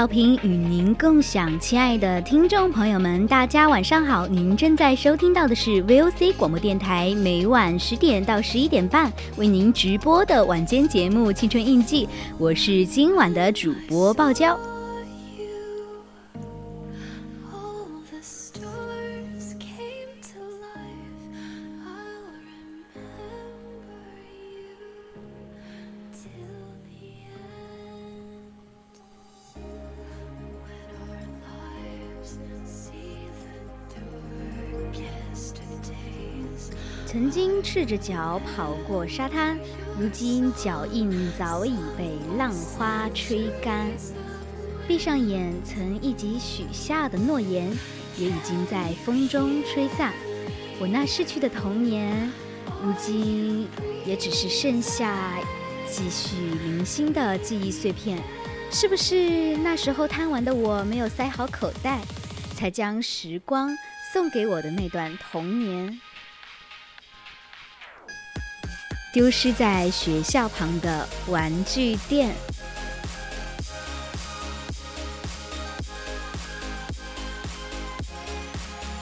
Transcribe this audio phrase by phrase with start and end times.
[0.00, 4.26] 青春调频与您共享，亲爱的听众朋友们，大家晚上好！
[4.26, 12.06] 您正在收听到的是 VOC 广播电台，每晚十点到十一点半为您直播的晚间节目《青春印记》，
[12.38, 14.58] 我是今晚的主播鲍娇。
[37.10, 39.58] 曾经赤着脚跑过沙滩，
[39.98, 43.90] 如今脚印早已被浪花吹干。
[44.86, 47.68] 闭上眼，曾一起许下的诺言，
[48.16, 50.12] 也已经在风中吹散。
[50.78, 52.30] 我那逝去的童年，
[52.80, 53.66] 如今
[54.06, 55.36] 也只是剩下
[55.88, 58.22] 几许零星的记忆碎片。
[58.70, 62.02] 是不是那时候贪玩的我没有塞好口袋，
[62.54, 63.68] 才将时光
[64.12, 66.00] 送给我的那段童年？
[69.12, 72.34] 丢失在学校旁的玩具店。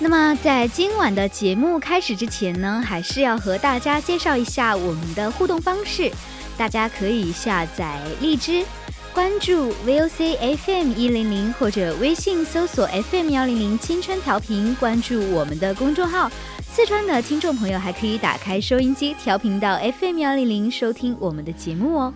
[0.01, 6.11] 那么，在今晚的节目开始之前呢，还是要和大家介绍一下我们的互动方式。
[6.57, 8.65] 大家可以下载荔枝，
[9.13, 16.31] 关注 VOC FM 一零零，或者微信搜索 FM 幺零零青春调频，关注我们的公众号。
[16.79, 22.15] 四川的听众朋友还可以打开收音机调频到 FM 幺零零收听我们的节目哦。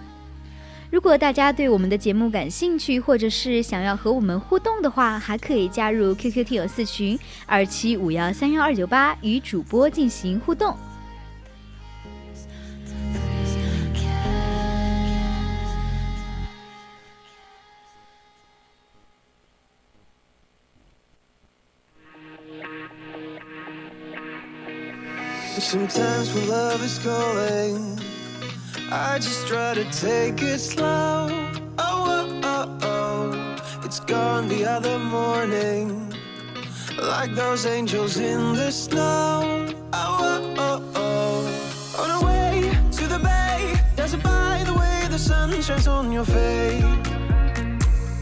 [0.88, 10.76] 如果大家对我们的节目感兴趣，或者是想要和我们互动的话，还可以加入 QQ 听友四群二七五幺三幺二九八与主播进行互动。
[25.72, 27.98] Sometimes when love is calling,
[28.90, 31.28] I just try to take it slow.
[31.78, 36.12] Oh, oh, oh, oh, it's gone the other morning,
[37.00, 39.66] like those angels in the snow.
[39.94, 45.18] Oh, oh, oh, oh, on our way to the bay, dazzled by the way the
[45.18, 46.84] sun shines on your face.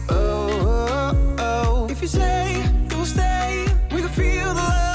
[0.07, 4.90] Oh, oh, oh, if you say you'll stay, we can feel the love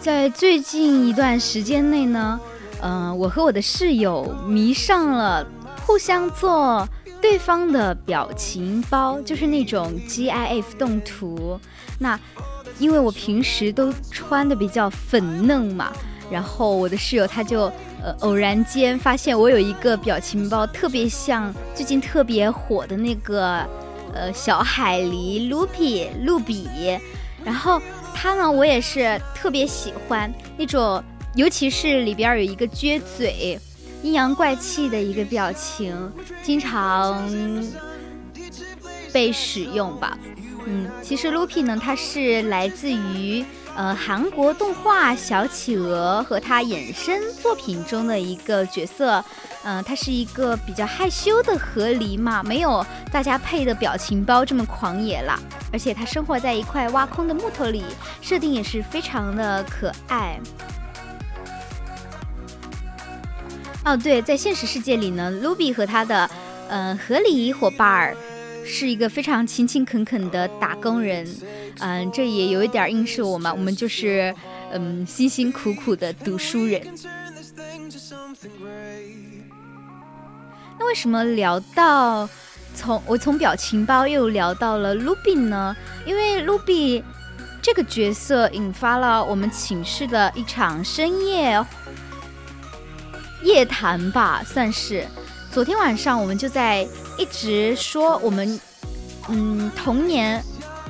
[0.00, 2.40] 在最近一段时间内呢。
[2.82, 5.46] 嗯，我和我的室友迷上了
[5.86, 6.88] 互相做
[7.20, 11.60] 对方的表情包，就是那种 GIF 动图。
[11.98, 12.18] 那
[12.78, 15.92] 因为我平时都穿的比较粉嫩嘛，
[16.30, 17.64] 然后我的室友他就
[18.02, 23.66] 呃偶然间发现我有一个表情包特别像最近特别火的那个
[24.14, 26.98] 呃小海狸 Loopy 露比，
[27.44, 27.78] 然后
[28.14, 31.04] 他呢我也是特别喜欢那种，
[31.34, 33.58] 尤其是里边有一个撅嘴、
[34.02, 35.94] 阴阳怪气的一个表情，
[36.42, 37.26] 经常
[39.12, 40.18] 被使用吧。
[40.66, 43.44] 嗯，其实 Loopy 呢，它是来自于
[43.74, 49.24] 呃韩国动画《小企鹅》和它衍生作品中的一个角色。
[49.62, 55.38] 嗯，它是一个比较害羞的河狸嘛，没有大家配的表情包这么狂野啦。
[55.72, 57.84] 而且它生活在一块挖空的木头里，
[58.20, 60.40] 设定也是非常的可爱。
[63.84, 66.30] 哦，对，在现实世界里呢，Loopy 和他的
[66.68, 68.16] 嗯合理伙伴儿。
[68.62, 71.26] 是一个非常勤勤恳恳的打工人，
[71.78, 74.32] 嗯，这也有一点映射我们，我们就是
[74.70, 76.82] 嗯辛辛苦苦的读书人。
[80.78, 82.28] 那为什么聊到
[82.74, 85.74] 从我从表情包又聊到了 Ruby 呢？
[86.04, 87.02] 因为 Ruby
[87.62, 91.58] 这个角色引发了我们寝室的一场深夜
[93.42, 95.06] 夜谈吧，算是。
[95.50, 96.86] 昨天晚上我们就在
[97.18, 98.60] 一直说我们，
[99.28, 100.42] 嗯，童年，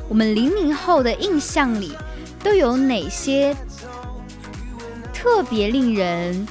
[0.08, 1.93] 我们零零后的印象里
[2.43, 3.56] 都有哪些
[5.14, 6.47] 特别令人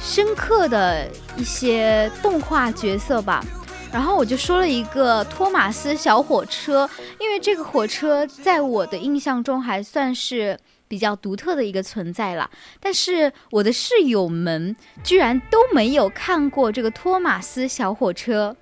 [0.00, 3.44] 深刻的一些动画角色吧。
[3.92, 6.88] 然后我就说了一个托马斯小火车，
[7.20, 10.58] 因为这个火车在我的印象中还算是。
[10.88, 12.50] 比较独特的一个存在了，
[12.80, 14.74] 但是我的室友们
[15.04, 18.56] 居然都没有看过这个托马斯小火车，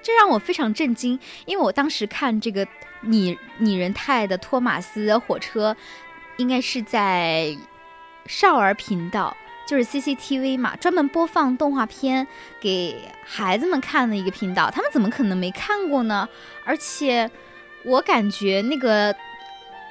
[0.00, 1.18] 这让我非常震惊。
[1.44, 2.64] 因为我当时看这个
[3.00, 5.76] 拟拟人态的托马斯火车，
[6.36, 7.56] 应该是在
[8.26, 9.36] 少儿频道，
[9.66, 12.24] 就是 CCTV 嘛，专门播放动画片
[12.60, 16.28] 给孩子们看的一个频道，他们怎么可能没看过呢？
[16.64, 17.28] 而且
[17.84, 19.12] 我感觉那个。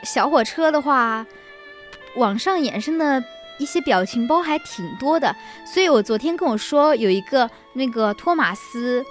[0.06, 1.25] 小火车的话，
[2.16, 3.22] 网上衍生的
[3.57, 5.36] 一些表情包还挺多的，
[5.66, 9.04] 所以我昨天跟我说有一个那个托马斯，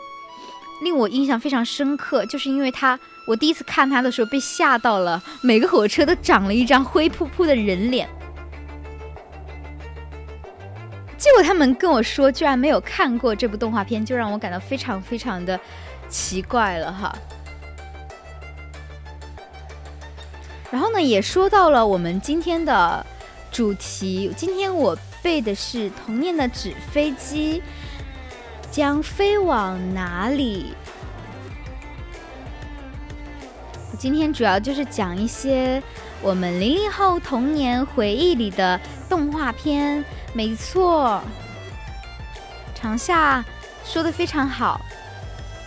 [0.83, 8.09] 令我印象非常深刻，就是因为他，我第一次看他的时候被吓到了，每个火车都长了一张灰扑扑的人脸，
[11.19, 15.59] 结果他们跟我说居然没有看过这部动画片，就让我感到非常非常的
[16.09, 17.15] 奇怪了哈。
[20.75, 23.07] 然后呢，也说到了我们今天的
[23.53, 24.35] 主题。
[24.37, 27.63] 今天我背的是童年的纸飞机
[28.73, 30.75] 将飞往哪里？
[33.93, 35.81] 我今天主要就是讲一些
[36.21, 40.05] 我们零零后童年回忆里的动画片。
[40.33, 41.23] 没错，
[42.75, 43.45] 长夏
[43.85, 44.81] 说的非常好，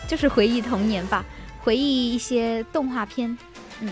[0.06, 1.24] 就是回忆童年吧，
[1.62, 3.38] 回忆一些动画片。
[3.80, 3.90] 嗯。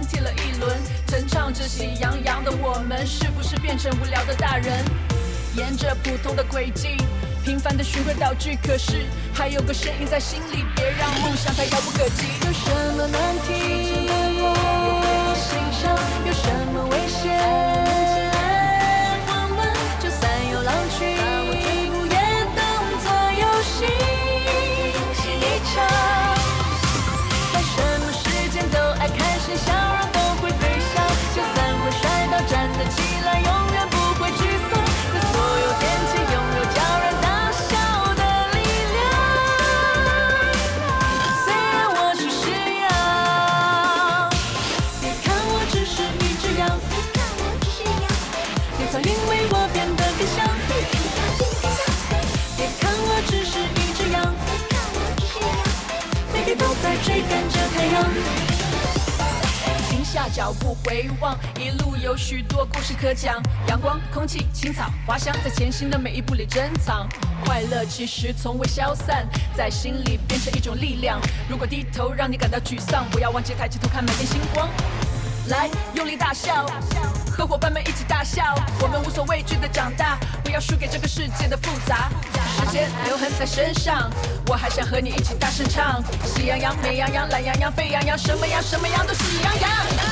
[0.00, 0.78] 脚跟踢了一轮。
[1.06, 4.84] 曾唱着喜洋洋的我们，是不是变成无聊的大人？
[5.56, 6.96] 沿着普通的轨迹，
[7.44, 9.04] 平凡的循规蹈矩，可是
[9.34, 12.26] 还有个声音在心里，别让梦想太遥不可及。
[12.46, 14.08] 有什么难题？
[14.42, 15.92] 我心上
[16.26, 16.48] 有什
[60.32, 63.40] 脚步回望，一路有许多故事可讲。
[63.66, 67.08] 阳光、空气、青草、花香，在前行的每一步里珍藏。
[67.44, 71.20] 快乐其实从未消散，在心里变成一种力量。
[71.48, 74.68] 如果低头让你感到沮丧，不要忘记抬起头看满天星光。
[75.48, 76.64] 来，用力大笑，
[77.36, 78.54] 和伙伴们一起大笑。
[78.80, 82.08] 我们无所畏惧的长大，不要输给这个世界的复杂。
[82.60, 84.10] 时间留痕在身上，
[84.46, 86.02] 我还想和你一起大声唱。
[86.24, 90.09] 喜羊羊、美羊羊、懒羊羊、沸羊羊，什么羊什么羊都喜羊羊。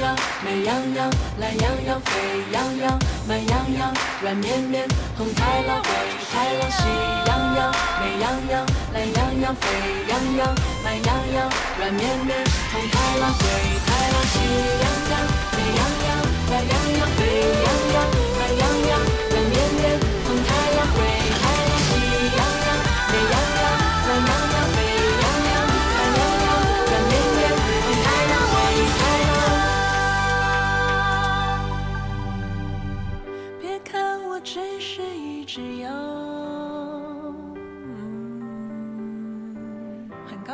[0.00, 2.10] 羊、美羊羊、懒羊羊、沸
[2.52, 5.90] 羊羊、慢羊羊、软绵绵、红太狼、灰
[6.32, 6.70] 太狼。
[6.70, 6.82] 喜
[7.26, 9.66] 羊羊、美羊羊、懒羊羊、沸
[10.08, 12.36] 羊羊、慢羊羊、软绵绵、
[12.72, 13.44] 红太狼、灰
[13.86, 14.16] 太狼。
[14.32, 14.38] 喜
[14.82, 15.14] 羊羊、
[15.52, 16.10] 美羊羊、
[16.50, 17.20] 懒羊羊、沸
[17.64, 18.29] 羊、羊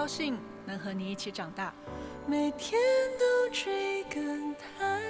[0.07, 1.75] 高兴能和你一起长大，
[2.29, 2.81] 每天
[3.19, 5.03] 都追赶太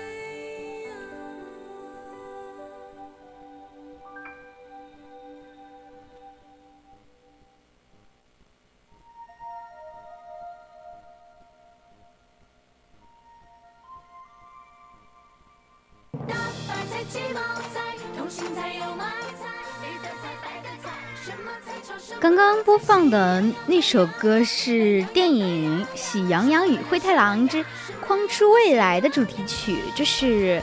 [22.21, 27.65] 刚刚播放的那首歌是电影《喜羊羊与灰太狼之
[28.01, 30.63] 框出未来》的主题曲，这是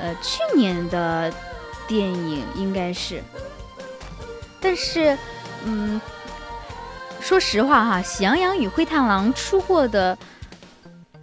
[0.00, 1.32] 呃去年的
[1.88, 3.22] 电影应该是，
[4.60, 5.18] 但是
[5.64, 6.00] 嗯，
[7.20, 10.16] 说实话哈，《喜羊羊与灰太狼》出过的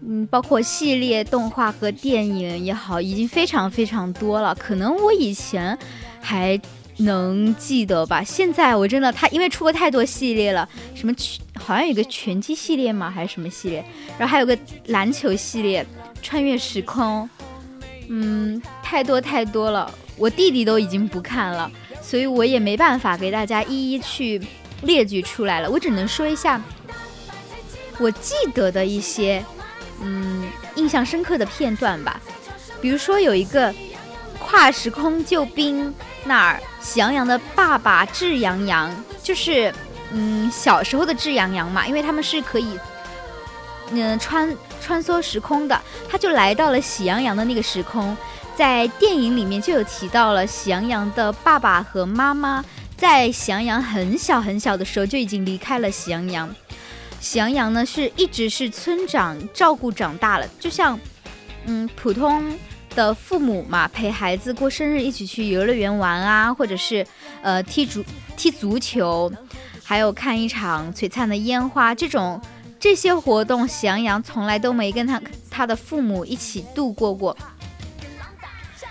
[0.01, 5.77] 嗯，包括系列动画和电影也好，已经非常非常多了，可能我以前
[6.19, 6.59] 还。
[6.99, 8.21] 能记得吧？
[8.23, 13.09] 现在我真的他，因为出过太多系列了，什么拳好像有个拳击系列吗？
[13.09, 13.83] 还是什么系列？
[14.17, 15.85] 然后还有个篮球系列，
[16.21, 17.29] 穿越时空，
[18.09, 19.89] 嗯，太多太多了。
[20.17, 24.41] 我弟弟都已经不看了，所以我也没办法给大家一一去
[24.81, 25.69] 列举出来了。
[25.69, 26.61] 我只能说一下
[27.97, 29.41] 我记得的一些，
[30.01, 30.43] 嗯，
[30.75, 32.19] 印象深刻的片段吧。
[32.81, 33.73] 比如说有一个
[34.37, 35.93] 跨时空救兵。
[36.25, 39.73] 那儿，喜羊羊的爸爸智羊羊就是，
[40.11, 42.77] 嗯，小时候的智羊羊嘛，因为他们是可以，
[43.91, 48.15] 嗯，穿穿梭时空的，他就来到了喜羊羊的那个时空，
[48.55, 52.63] 在电影里面就有提到了喜羊羊的爸爸和妈妈，
[52.97, 56.53] 在喜羊羊很小很小的时候就已经离开了喜羊羊，
[57.19, 60.99] 喜羊羊呢是一直是村长照顾长大了，就像，
[61.65, 62.57] 嗯，普通。
[62.95, 67.05] 的父母嘛，陪孩子过生日，一起去游乐园玩啊，或者是
[67.41, 68.03] 呃踢足
[68.35, 69.31] 踢足球，
[69.83, 72.41] 还有看一场璀璨的烟花，这种
[72.79, 77.35] 这些活动，喜羊羊从来都没跟他他的父母一起度过过。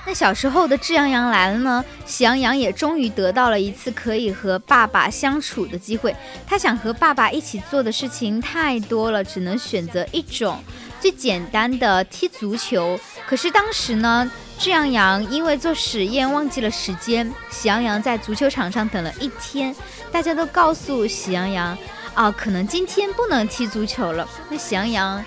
[0.07, 6.17] 那小时候的志羊羊来了呢，喜羊羊也终于得到了一次可以和爸爸相处的机会。
[6.47, 10.59] 他想和爸爸一起做的事情太多了，只能选择一种。
[11.00, 19.75] 最简单的踢足球，可是当时呢，志羊羊因为做实验忘记了时间，喜羊羊在足球场上等了一天，
[20.11, 21.78] 大家都告诉喜羊羊，
[22.14, 24.28] 啊，可能今天不能踢足球了。
[24.49, 25.25] 那喜羊羊，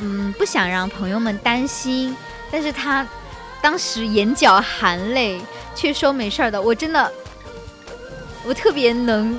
[0.00, 2.16] 嗯，不想让朋友们担心，
[2.50, 3.06] 但是他
[3.60, 5.38] 当时眼角含泪，
[5.74, 6.60] 却说没事儿的。
[6.60, 7.12] 我真的，
[8.46, 9.38] 我特别能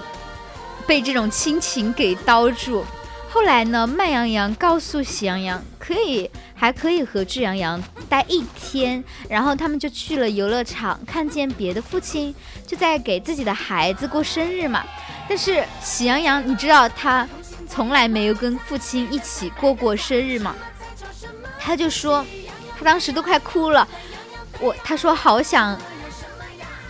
[0.86, 2.86] 被这种亲情给刀住。
[3.34, 12.36] 后来呢，慢羊羊告诉喜羊羊，可以还可以和志羊羊待一天，然后他们就去了游乐场，看见别的父亲
[12.68, 14.84] 就在给自己的孩子过生日嘛。
[15.30, 17.26] 但是喜羊羊，你知道他
[17.70, 20.54] 从来没有跟父亲一起过过生日吗？
[21.58, 22.26] 他就说，
[22.78, 23.88] 他当时都快哭了。
[24.60, 25.80] 我他说好想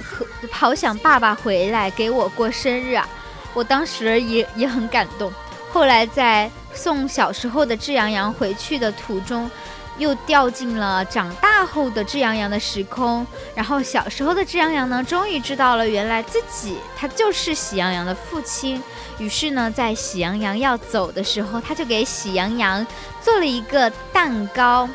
[0.03, 3.07] 和好想爸爸回来给我过生日啊！
[3.53, 5.31] 我当时也也很感动。
[5.73, 9.49] 后来在送小时候的智羊羊回去的途中，
[9.97, 13.25] 又掉进了长大后的智羊羊的时空。
[13.55, 18.81] 然后小时候的智羊羊呢，终于知道了原来自己他就是喜羊羊的父亲。
[19.17, 22.85] 于是呢，在喜羊羊要走的时候，他就给喜羊羊
[23.21, 24.89] 做了一个蛋糕。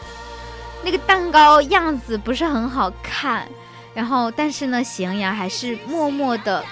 [0.82, 3.48] 那个蛋糕样子不是很好看，
[3.94, 6.64] 然后但是呢，喜羊羊还是默默的。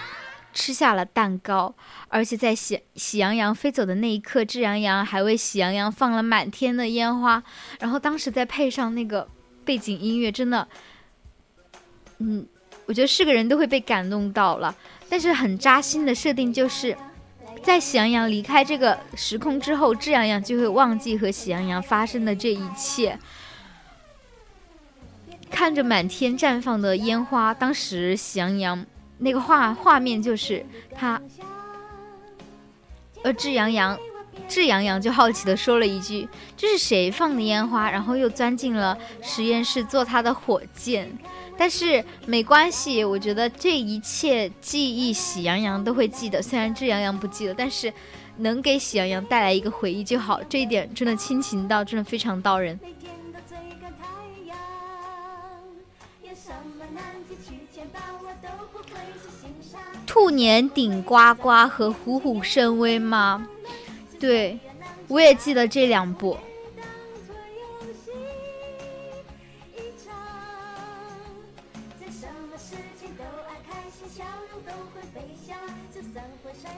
[0.54, 1.74] 吃下了蛋糕，
[2.08, 7.42] 而且在喜喜羊羊飞走的那一刻，志羊羊还为喜羊羊放了满天的烟花。
[7.80, 9.28] 然后当时再配上那个
[9.64, 10.66] 背景音乐，真的，
[12.18, 12.46] 嗯，
[12.86, 14.74] 我觉得是个人都会被感动到了。
[15.08, 16.96] 但是很扎心的设定就是，
[17.62, 23.18] 在喜羊羊离开这个时空之后，志羊羊就会忘记和喜羊羊发生的这一切。
[25.50, 28.86] 看着满天绽放的烟花，当时喜羊羊。
[29.18, 31.20] 那个画画面就是他，
[33.22, 33.98] 呃，志阳阳，
[34.48, 41.10] 志阳阳就好奇的说了一句：“这是谁放的烟花？”然后又钻进了实验室做他的火箭。
[41.56, 47.92] 但是没关系，我觉得这一切记忆喜羊羊都会记得，虽然志阳阳不记得，但是
[48.38, 50.42] 能给喜羊羊带来一个回忆就好。
[50.48, 52.78] 这一点真的亲情到，真的非常到人。
[60.14, 63.48] 兔年顶呱呱和虎虎生威吗？
[64.20, 64.56] 对，
[65.08, 66.38] 我也记得这两部。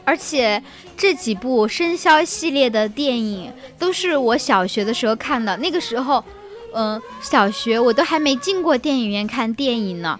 [0.07, 0.63] 而且
[0.97, 6.25] 这几部生肖系列的电影都是我小学的时候看的，那个时候，
[6.73, 10.19] 嗯，小学我都还没进过电影院看电影呢，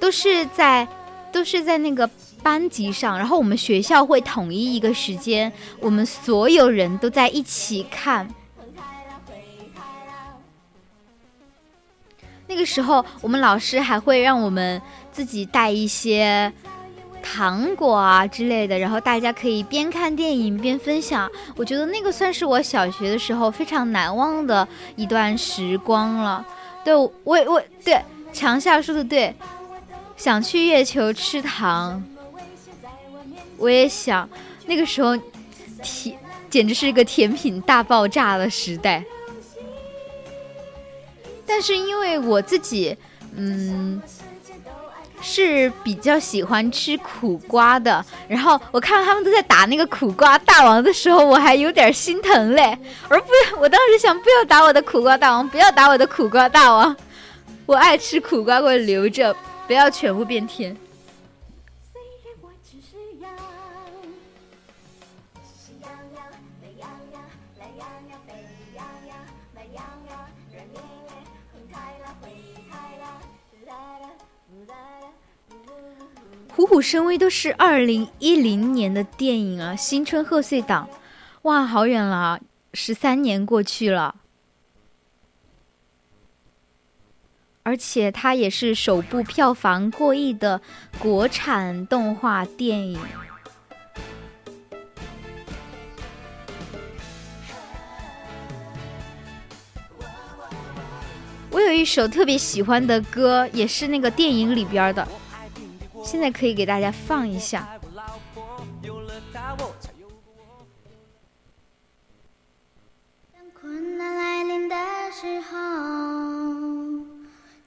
[0.00, 0.88] 都是在，
[1.30, 2.10] 都是在那个。
[2.42, 8.28] 班级上，然后我们学校会统一一个时间，我们所有人都在一起看。
[12.46, 14.80] 那个时候，我们老师还会让我们
[15.12, 16.50] 自己带一些
[17.22, 21.30] 糖果啊之类的，然后大家可以边看电影边分享。
[21.56, 26.42] 我觉得那个算是我小学的时候非常难忘的一段时光了。
[26.82, 28.00] 对我，我对
[28.32, 29.34] 强夏说的对，
[30.16, 32.02] 想去月球吃糖。
[33.58, 34.28] 我也想，
[34.66, 35.14] 那个时候
[35.82, 36.16] 甜
[36.48, 39.04] 简直是一个甜品大爆炸的时代。
[41.44, 42.96] 但是因为我自己，
[43.34, 44.00] 嗯，
[45.20, 48.04] 是比较喜欢吃苦瓜的。
[48.28, 52.78] 然后我看到他们都在打那个苦瓜大王的时候，我还有点心疼嘞。
[53.08, 56.94] 而不，我当时想，不要打我的苦瓜大王，不要打我的苦瓜大王。
[57.66, 59.34] 我爱吃苦瓜，给我留着，
[59.66, 60.76] 不要全部变甜。
[76.58, 80.88] 虎虎生威都是二零一零年的电影啊，新春贺岁档，
[81.42, 82.40] 哇，好远了，
[82.74, 84.16] 十三年过去了，
[87.62, 90.60] 而且它也是首部票房过亿的
[90.98, 92.98] 国产动画电影。
[101.52, 105.06] 我有一首特别喜欢的歌，也是那个电影里边的。
[106.04, 107.68] 现在可以给大家放一下。
[113.32, 114.76] 当困难来临的
[115.12, 115.56] 时候，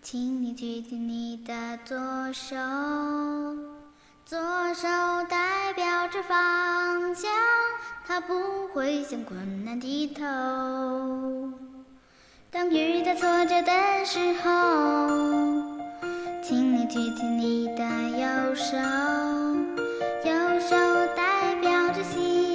[0.02, 1.98] 请你举起你的左
[2.34, 2.56] 手，
[4.26, 4.40] 左
[4.74, 4.88] 手
[5.30, 7.30] 代表着方向，
[8.08, 10.24] 它不会向困难低头。
[12.50, 15.81] 当遇到挫折的时候。
[16.52, 17.84] 请你举起你的
[18.20, 18.76] 右手，
[20.26, 20.76] 右手
[21.16, 22.51] 代表着希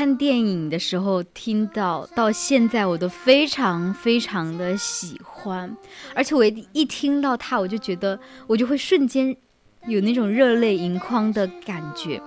[0.00, 5.76] 看电影的时候听到到现在，我都非常非常的喜欢。
[6.14, 9.36] 而且我一听到它，我就觉得我就会瞬间
[9.86, 12.18] 有那种热泪盈眶的感觉。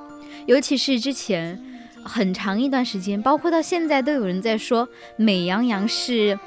[0.45, 1.59] 尤其是之前
[2.03, 6.37] 很长一段时间，包括到现在，都有人在说美羊羊是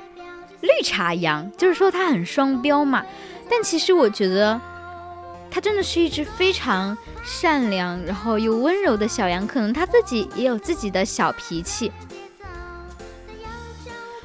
[0.60, 3.04] 绿茶羊，就是说它很双标嘛。
[3.50, 4.60] 但其实我觉得。
[5.50, 9.46] 它真的是一只非常善良，然后又温柔的小羊。
[9.46, 11.90] 可能它自己也有自己的小脾气。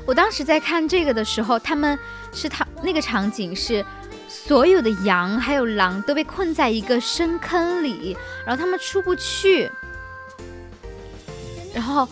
[0.05, 1.97] 我当时在看这个的时候，他们
[2.34, 3.86] 是他那个场景是
[4.27, 9.71] 所有的羊还有狼都被困在一个深坑里，然后他们出不去，
[11.73, 12.05] 然后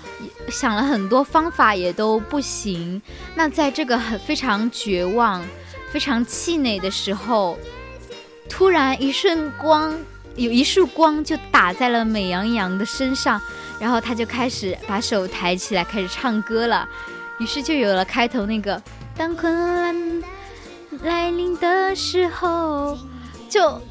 [0.50, 3.02] 想了很多方法也都不行。
[3.36, 5.44] 那在这个很非常绝望、
[5.92, 7.60] 非常气馁的时候。
[8.50, 9.96] 突然一瞬光，
[10.36, 13.40] 有一束光就打在了美羊羊的身上，
[13.80, 16.88] 然后他就开始把手抬起来，开始唱歌了。
[17.38, 18.82] 于是就有了开头那个
[19.16, 20.24] “当困难
[21.04, 22.98] 来临的时候”，
[23.48, 23.82] 就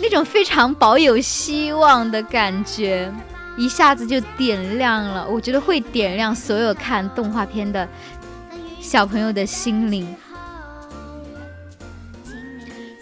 [0.00, 3.12] 那种非常保有希望的感觉，
[3.56, 5.24] 一下子就点亮了。
[5.28, 7.88] 我觉得会点亮所有看动画片的
[8.80, 10.12] 小朋友的心灵。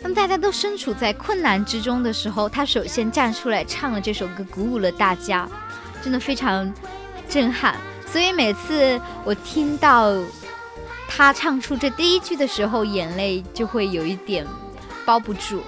[0.03, 5.49] 当大家都身处在困难之中的时候，他首先站出来唱了这首歌，鼓舞了大家，
[6.03, 6.73] 真的非常
[7.29, 7.77] 震撼。
[8.07, 10.13] 所以每次我听到
[11.07, 14.47] 他唱出这第一句的时候，眼泪就会有一点
[15.05, 15.63] 包不住。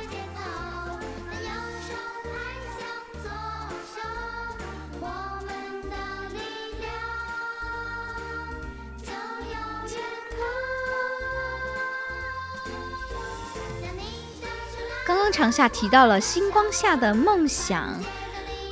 [15.43, 18.01] 上下提到了星光下的梦想，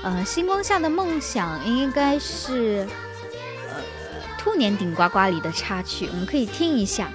[0.05, 2.87] 呃，星光下的梦想应该是
[3.69, 3.75] 呃
[4.39, 7.11] 兔年顶呱呱里的插曲，我们可以听一下。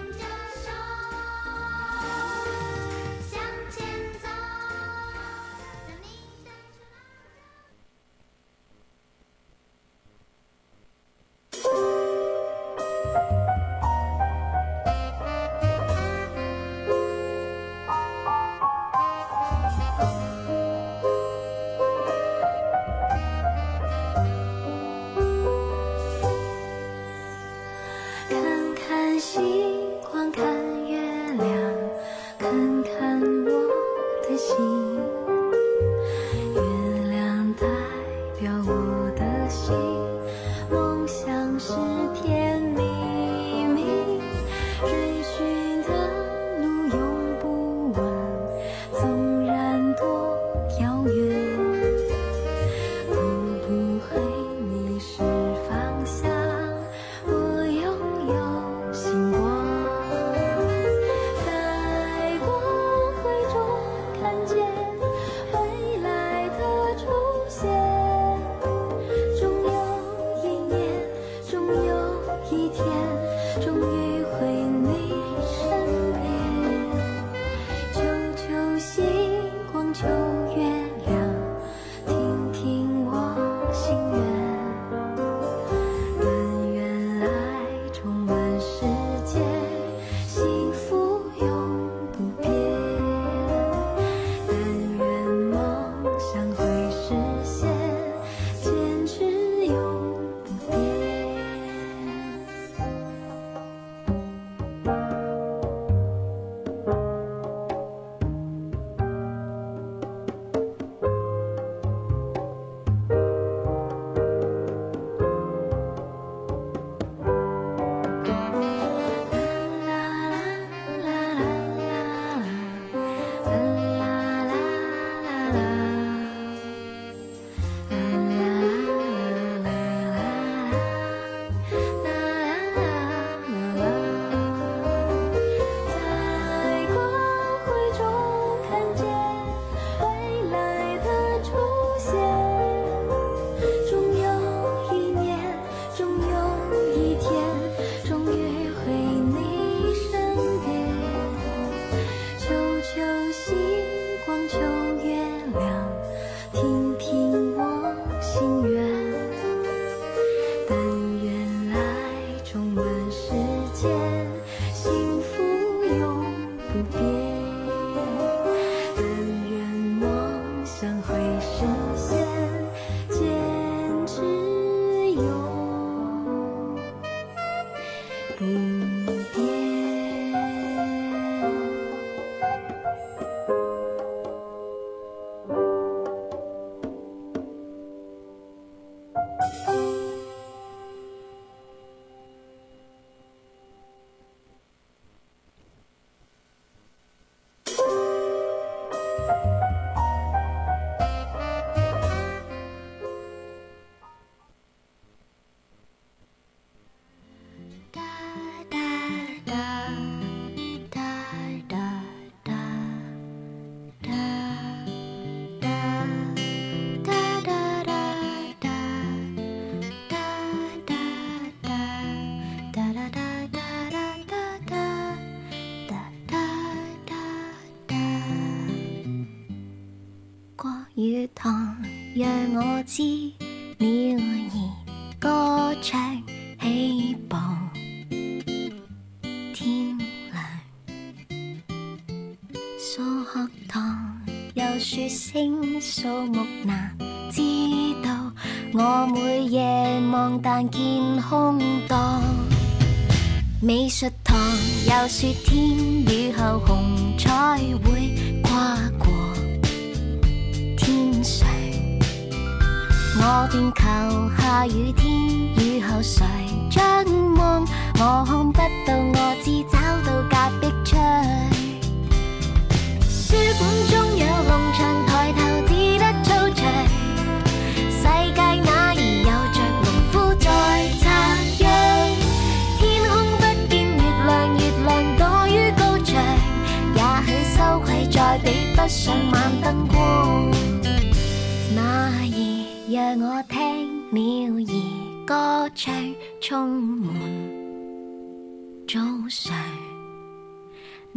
[231.05, 231.27] 美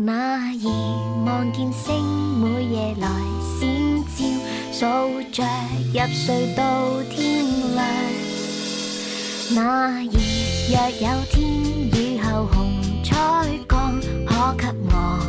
[0.09, 0.41] 那儿
[1.27, 2.03] 望见星
[2.41, 3.07] 每夜来
[3.61, 3.69] 闪
[4.17, 4.25] 照，
[4.73, 5.45] 数着
[5.93, 7.45] 入睡到天
[7.75, 7.85] 亮。
[9.51, 10.03] 那儿
[10.71, 11.53] 若有天
[11.93, 12.73] 雨后红
[13.05, 13.15] 彩
[13.69, 15.21] 降，可给我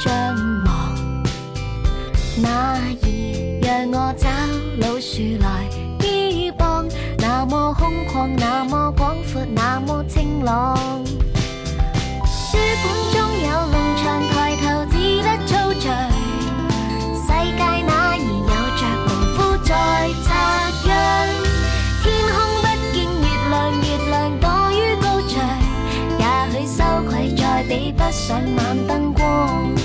[0.00, 1.22] 张望。
[2.42, 2.82] 那儿
[3.62, 4.28] 让我找
[4.80, 5.70] 老树来
[6.04, 6.84] 依傍，
[7.18, 10.76] 那么空旷，那么广阔，那么清朗。
[12.56, 15.84] 书本中有农场抬头只得操场
[17.14, 19.68] 世界哪儿有着农夫在
[20.24, 20.26] 插
[20.86, 20.90] 秧
[22.02, 22.64] 天空不
[22.94, 25.36] 见月亮月亮躲于高墙
[26.18, 29.75] 也许羞愧再比不上晚灯光。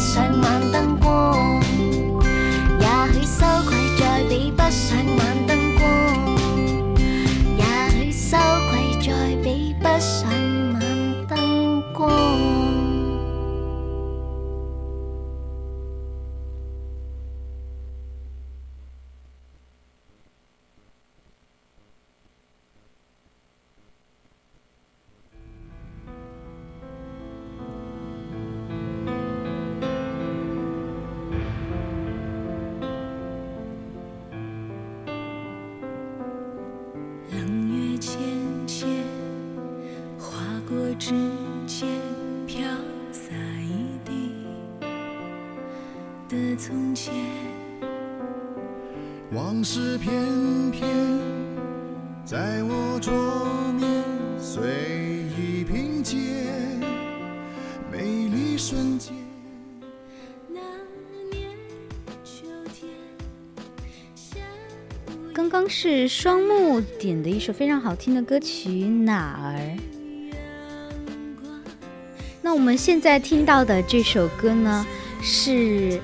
[0.00, 1.60] 上晚灯光。
[2.80, 5.29] 也许羞愧再比不上晚
[65.82, 68.68] 是双木点的一首非常好听的歌曲
[69.04, 69.56] 《哪儿》。
[72.42, 74.86] 那我们现在听到的这首歌呢，
[75.22, 75.98] 是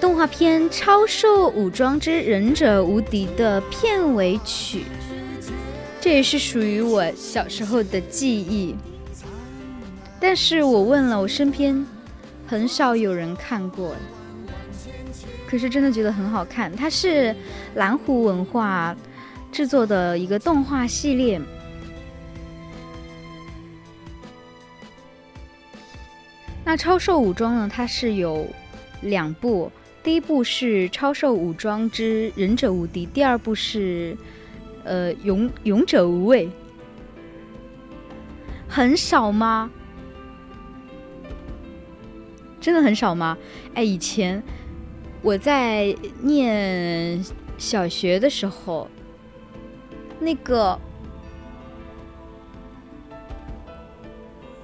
[0.00, 4.84] 动画片《超兽武装之忍者无敌》的片尾曲，
[6.00, 8.74] 这也是属于我小时候的记忆。
[10.18, 11.86] 但是我问了我身边，
[12.46, 13.94] 很少有人看过。
[15.46, 17.34] 可是真的觉得很好看，它是
[17.76, 18.94] 蓝湖文化
[19.52, 21.40] 制作的一个动画系列。
[26.64, 27.70] 那超兽武装呢？
[27.72, 28.44] 它是有
[29.02, 29.70] 两部，
[30.02, 34.16] 第一部是《超兽武装之忍者无敌》，第二部是
[34.82, 36.46] 呃《勇勇者无畏》。
[38.68, 39.70] 很少吗？
[42.60, 43.38] 真的很少吗？
[43.74, 44.42] 哎，以前
[45.26, 47.20] 我在念
[47.58, 48.88] 小学的时候，
[50.20, 50.78] 那个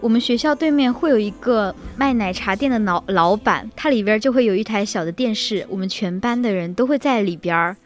[0.01, 7.77] 我们学校对面会有一个卖奶茶店的老老板，他里边就会有一台小的电视，我们全班的人都会在里边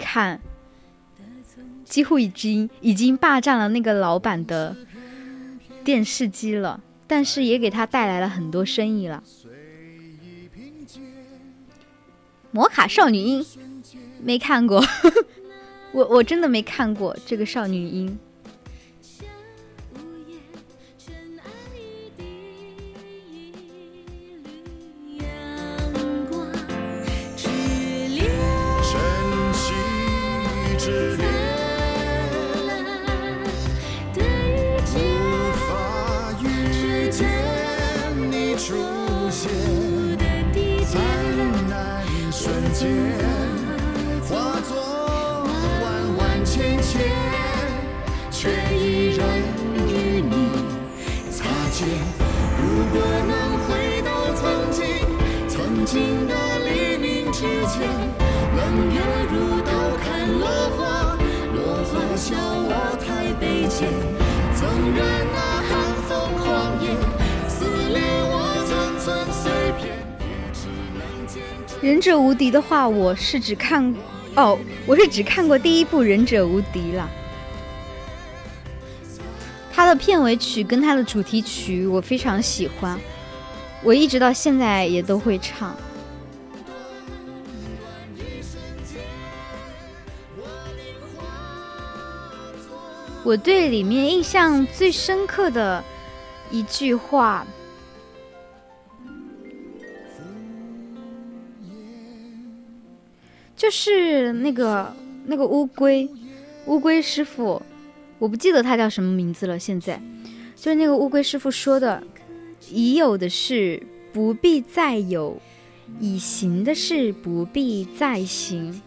[0.00, 0.40] 看，
[1.84, 4.74] 几乎已经已经霸占了那个老板的
[5.84, 9.22] 电视机了，但是也给他带来了很多生意了。
[12.50, 13.44] 摩卡少女音
[14.22, 14.82] 没看过，
[15.92, 18.18] 我我真的没看过这个少女音。
[62.28, 63.88] 笑我太卑贱。
[64.54, 65.00] 纵然
[65.32, 65.70] 那寒
[66.06, 66.46] 风狂
[66.82, 66.84] 野，
[67.48, 67.96] 撕裂
[68.28, 68.34] 我
[68.66, 68.70] 寸
[69.00, 71.40] 寸碎片，也只能坚。
[71.80, 73.94] 忍者无敌的话，我是只看，
[74.34, 77.08] 哦，我是只看过第一部《忍者无敌》了。
[79.72, 83.00] 他的片尾曲跟他的主题曲我非常喜欢，
[83.82, 85.74] 我一直到现在也都会唱。
[93.24, 95.84] 我对里面印象最深刻的
[96.50, 97.46] 一句话，
[103.54, 104.94] 就是那个
[105.26, 106.08] 那个乌龟，
[106.66, 107.60] 乌龟师傅，
[108.18, 109.58] 我不记得他叫什么名字了。
[109.58, 110.00] 现在
[110.56, 112.02] 就是那个乌龟师傅说的
[112.70, 115.38] ：“已有的事不必再有，
[116.00, 118.80] 已行的事不必再行。”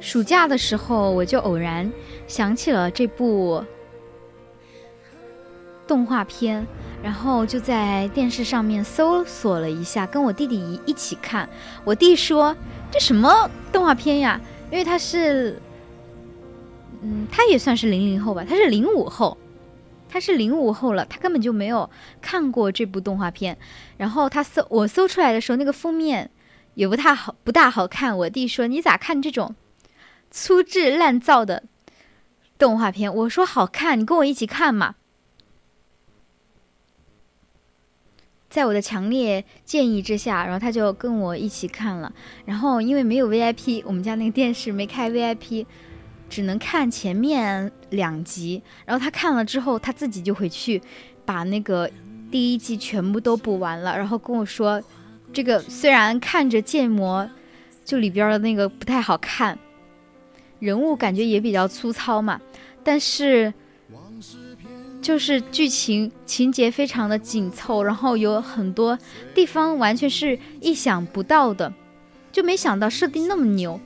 [0.00, 1.90] 暑假的时候，我就偶然
[2.26, 3.62] 想起了这部
[5.86, 6.66] 动画片，
[7.02, 11.48] 然后就在电视上面搜索了一下，跟我弟弟一一起看。
[11.84, 12.56] 我弟说
[12.90, 14.40] ：“这什么动画片呀？”
[14.72, 15.60] 因为他是，
[17.02, 19.36] 嗯，他也算是零零后吧，他是零五后，
[20.08, 21.88] 他是零五后了，他根本就没有
[22.20, 23.58] 看过这部动画片。
[23.98, 26.30] 然后他搜我搜出来的时候，那个封面
[26.74, 28.16] 也不太好，不大好看。
[28.16, 29.54] 我弟说：“你咋看这种？”
[30.30, 31.64] 粗制滥造的
[32.58, 34.94] 动画片，我说好看，你跟我一起看嘛。
[38.48, 42.12] 在我的强烈建议之下，然后他就跟我一起看了。
[42.44, 45.64] 然后因为没有 VIP，我们家那个电视没开 VIP，
[46.28, 48.60] 只能看前面两集。
[48.84, 50.82] 然后他看了之后，他自己就回去
[51.24, 51.88] 把那个
[52.28, 54.82] 第一季全部都补完了，然后跟我说，
[55.32, 57.30] 这个虽然看着建模
[57.84, 59.56] 就里边的那个不太好看。
[60.60, 62.40] 人物感觉也比较粗糙嘛，
[62.84, 63.52] 但是
[65.02, 68.96] 就是剧情情节非常的紧凑，然后有很多
[69.34, 71.72] 地方完全是意想不到的，
[72.30, 73.80] 就没想到设定那么牛。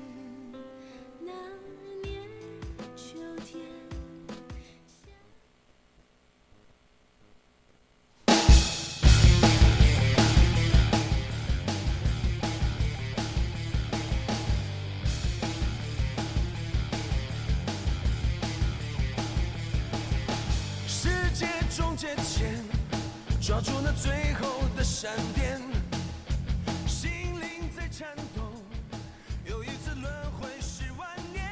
[23.47, 25.61] 抓住那最后的闪电，
[26.87, 28.41] 心灵在颤抖，
[29.47, 31.45] 又一次轮回十万年。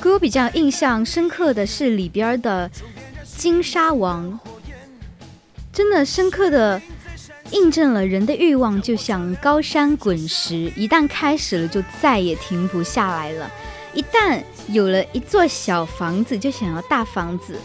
[0.00, 2.70] 给我比较印象深刻的是里边的
[3.36, 4.40] 金沙王，
[5.74, 6.80] 真的深刻的
[7.50, 13.50] 印证了人的欲望就像高山滚石，一旦开始了就再也停不下来了。
[13.92, 17.56] 一旦有了一座小房子，就想要大房子；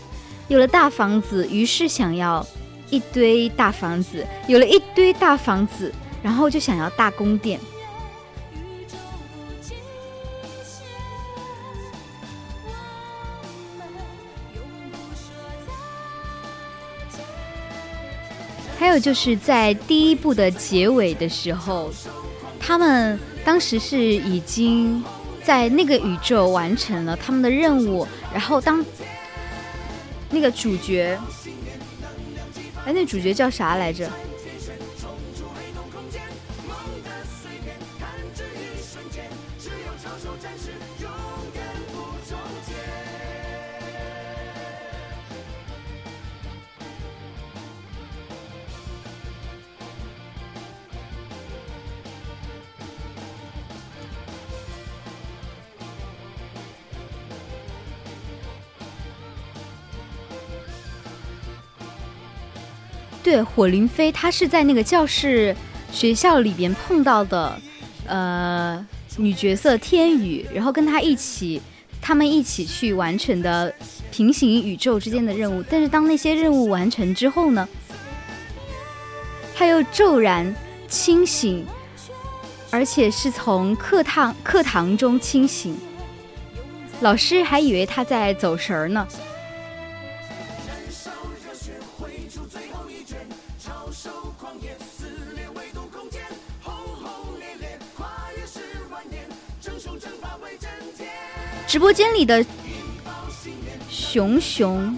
[0.49, 2.45] 有了大房子，于是想要
[2.89, 7.59] 一堆大房子；有了一堆大房子，然后就想要大宫殿。
[18.79, 21.91] 还有就是在第一部的结尾的时候，
[22.59, 25.03] 他们当时是已经
[25.43, 28.85] 在那个宇宙完成了他们的任务，然后当
[30.29, 31.17] 那个主角，
[32.87, 34.09] 哎，那主角叫啥来着？
[63.27, 65.53] 对，火灵飞他是在那个教室
[65.91, 67.59] 学校里边碰到的，
[68.05, 71.61] 呃，女角色天宇，然后跟他一起，
[72.01, 73.73] 他们一起去完成的
[74.11, 75.61] 平行宇宙之间的任务。
[75.69, 77.67] 但是当那些任务完成之后呢，
[79.53, 80.55] 他又骤然
[80.87, 81.65] 清醒，
[82.71, 85.77] 而且是从课堂课堂中清醒，
[87.01, 89.05] 老师还以为他在走神儿呢。
[101.77, 102.43] 直播间里的
[103.87, 104.97] 熊熊，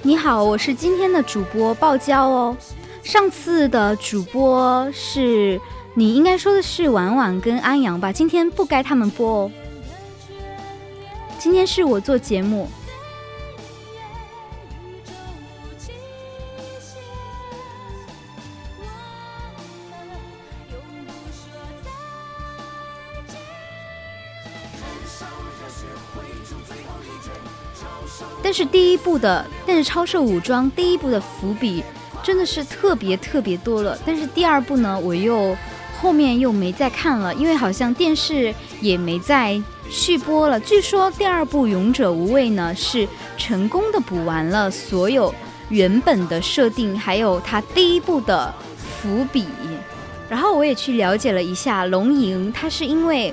[0.00, 2.56] 你好，我是今天的主播爆娇哦。
[3.02, 5.60] 上次的主播是
[5.92, 8.10] 你应该说的是婉婉跟安阳吧？
[8.10, 9.52] 今天不该他们播哦，
[11.38, 12.70] 今天是我做节目。
[28.52, 31.82] 但是第一部的，但是超兽武装第一部的伏笔
[32.22, 33.98] 真的是特别特别多了。
[34.04, 35.56] 但是第二部呢，我又
[35.98, 40.60] 后面又没再看了，因为好像电视也没再续播了。
[40.60, 45.34] 据说第二部《勇者无畏》呢是成功的补完了所有
[45.70, 49.46] 原本的设定，还有它第一部的伏笔。
[50.28, 53.32] 然后我也去了解了一下龙吟，他是因为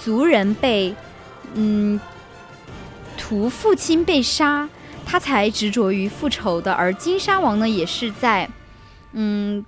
[0.00, 0.94] 族人被
[1.54, 1.98] 嗯。
[3.26, 4.68] 图父亲被杀，
[5.06, 6.70] 他才执着于复仇的。
[6.74, 8.46] 而金沙王呢，也是在，
[9.12, 9.64] 嗯，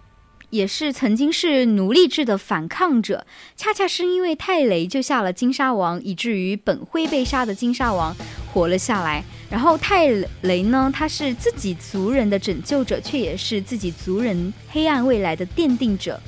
[0.51, 3.27] 也是曾经是奴隶制的反抗者。
[3.57, 8.15] 恰恰是因为泰雷救下了金沙王，以至于本会被杀的金沙王
[8.53, 9.25] 活了下来。
[9.49, 10.09] 然后泰
[10.43, 16.21] 雷呢，他是自己族人的拯救者，却也是自己族人黑暗未来的奠定者。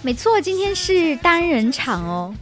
[0.00, 2.34] 没错，今天是单人场哦。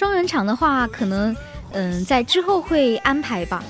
[0.00, 1.36] 双人场的话，可能
[1.72, 3.62] 嗯，在之后会安排吧。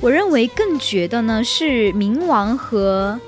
[0.00, 3.20] 我认为更绝的呢是冥王和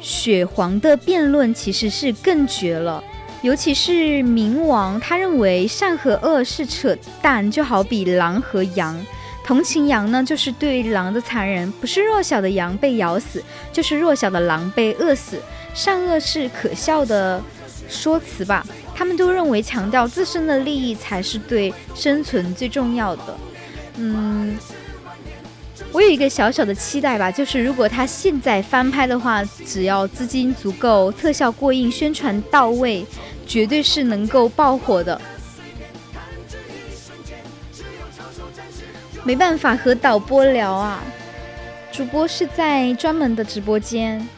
[0.00, 3.02] 血皇的辩论，其实是更绝了。
[3.42, 8.98] 尤其是冥王，他认为善和恶是扯淡，就好比狼和羊。
[9.44, 15.40] 同情羊呢，就是对狼的残忍，不是弱小的羊被咬死，就是弱小的狼被饿死。
[15.72, 17.40] 善恶是可笑的
[17.88, 18.66] 说辞吧？
[18.94, 23.38] 他们都认为强调自身的利益才是对生存最重要的。
[23.96, 24.56] 嗯。
[25.96, 33.02] 我有一个小小的期待吧，就是如果他现在翻拍的话，只要资金足够、特效过硬、宣传到位，
[33.46, 35.18] 绝对是能够爆火的。
[39.24, 41.02] 没办法和导播聊啊，
[41.90, 44.28] 主播是在专门的直播间。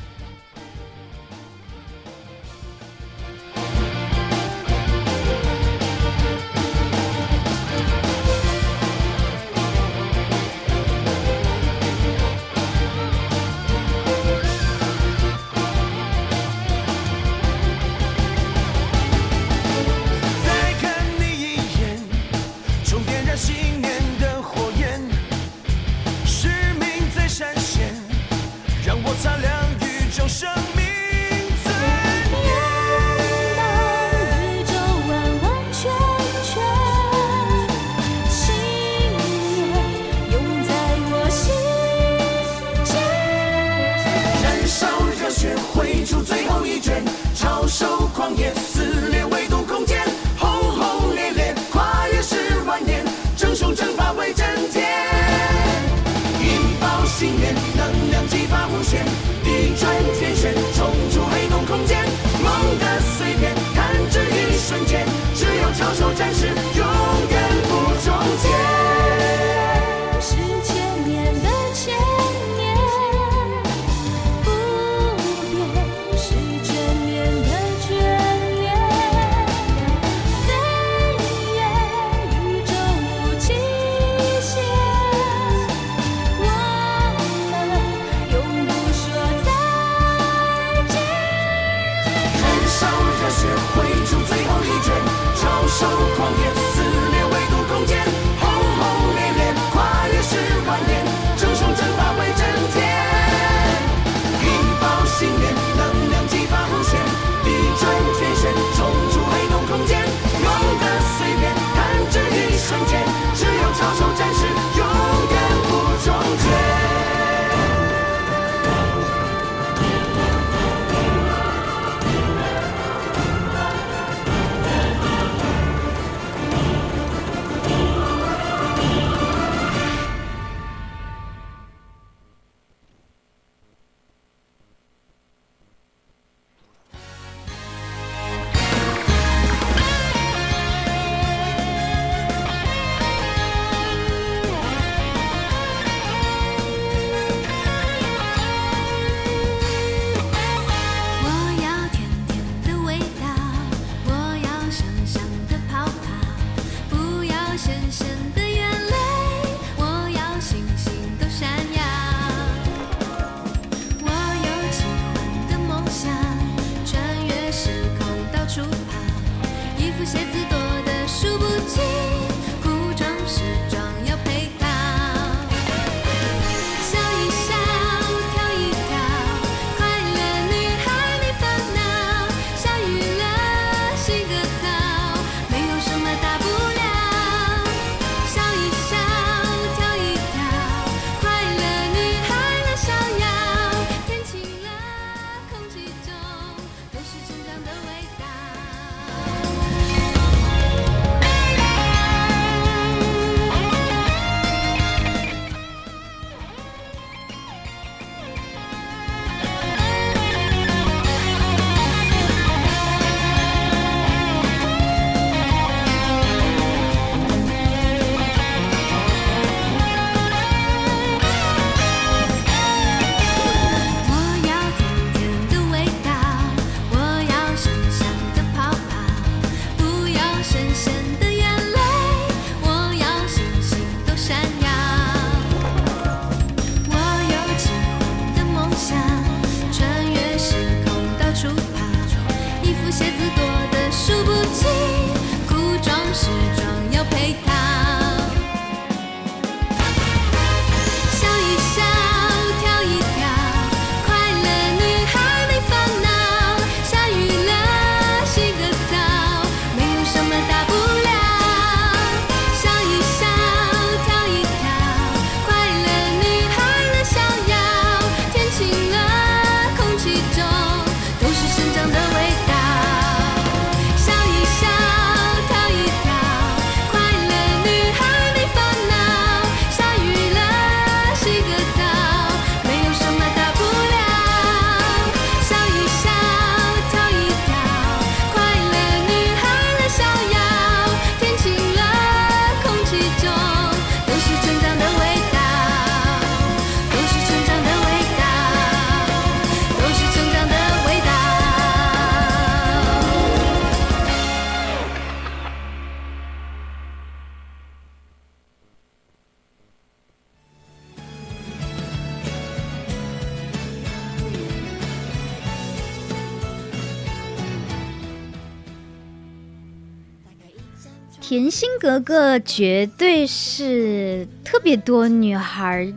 [321.59, 325.93] 甜心格格绝对是特别多女孩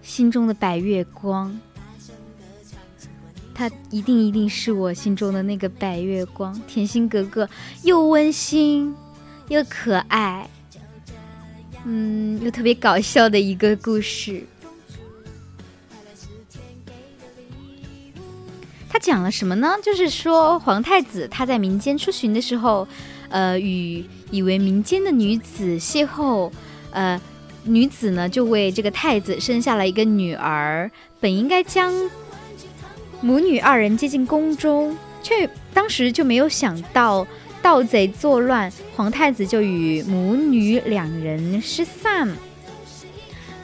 [0.00, 1.54] 心中的白月光，
[3.54, 6.58] 她一定一定是我心中的那个白月光。
[6.66, 7.46] 甜心格格
[7.82, 8.96] 又温馨
[9.48, 10.48] 又可爱，
[11.84, 14.42] 嗯，又特别搞笑的一个故事。
[18.88, 19.76] 他讲了什么呢？
[19.82, 22.88] 就是说皇太子他在民间出巡的时候，
[23.30, 26.50] 呃，与以为民间的女子邂逅，
[26.90, 27.20] 呃，
[27.64, 31.92] 女子呢就为这个太子生下了一个女儿，本应该将
[33.20, 37.26] 母女二人接进宫中，却当时就没有想到
[37.60, 42.28] 盗贼作乱，皇太子就与母女两人失散。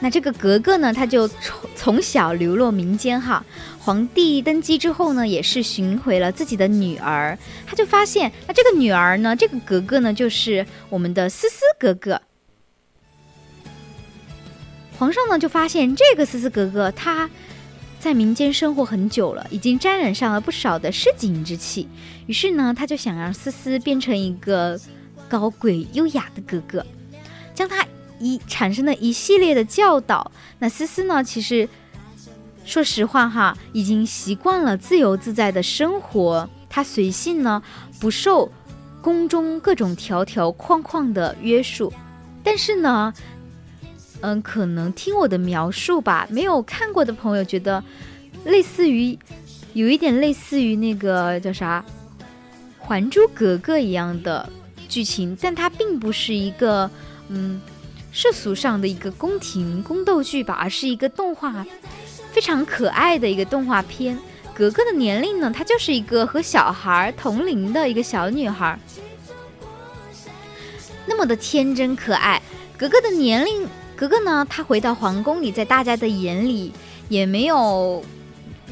[0.01, 3.43] 那这个格格呢，他就从从小流落民间哈。
[3.79, 12.21] 皇帝登基之后呢，也是寻回了自己的女儿，他就发现，那这个女儿呢，这个格格呢，就是我们的思思格格。
[14.97, 17.29] 皇上呢就发现这个思思格格，她
[17.99, 21.87] 在民间生活很久了，已经沾染上了不少的市井之气，
[22.27, 24.79] 于是呢，他就想让思思变成一个
[25.29, 26.85] 高贵优雅的格格，
[27.53, 27.85] 将她。
[28.19, 30.31] 一产生了一系列的教导。
[30.59, 31.23] 那思思呢？
[31.23, 31.67] 其实，
[32.63, 36.49] 说实话哈，已经习惯了自由自在的生活。
[36.69, 37.61] 她随性呢，
[37.99, 38.51] 不受
[39.01, 41.93] 宫中各种条条框框的约束。
[42.43, 43.13] 但是呢，
[44.21, 47.83] 嗯，可能听我的描述吧，没有看过的朋友觉得，
[48.45, 49.17] 类似于
[49.73, 51.83] 有一点类似于那个叫啥
[52.79, 54.49] 《还珠格格》一样的
[54.87, 56.89] 剧情，但它并不是一个
[57.29, 57.61] 嗯。
[58.17, 61.65] 世俗上的一个宫廷宫斗剧吧，而是一个动画，
[62.31, 64.17] 非常可爱的一个动画片。
[64.53, 68.79] 格格的年龄呢，她就是一个和小孩同龄的一个小女孩，
[71.05, 72.41] 那么的天真可爱。
[72.77, 76.71] 格格的年龄，格格呢，她回到皇宫里，在大家的眼里
[77.09, 78.01] 也没有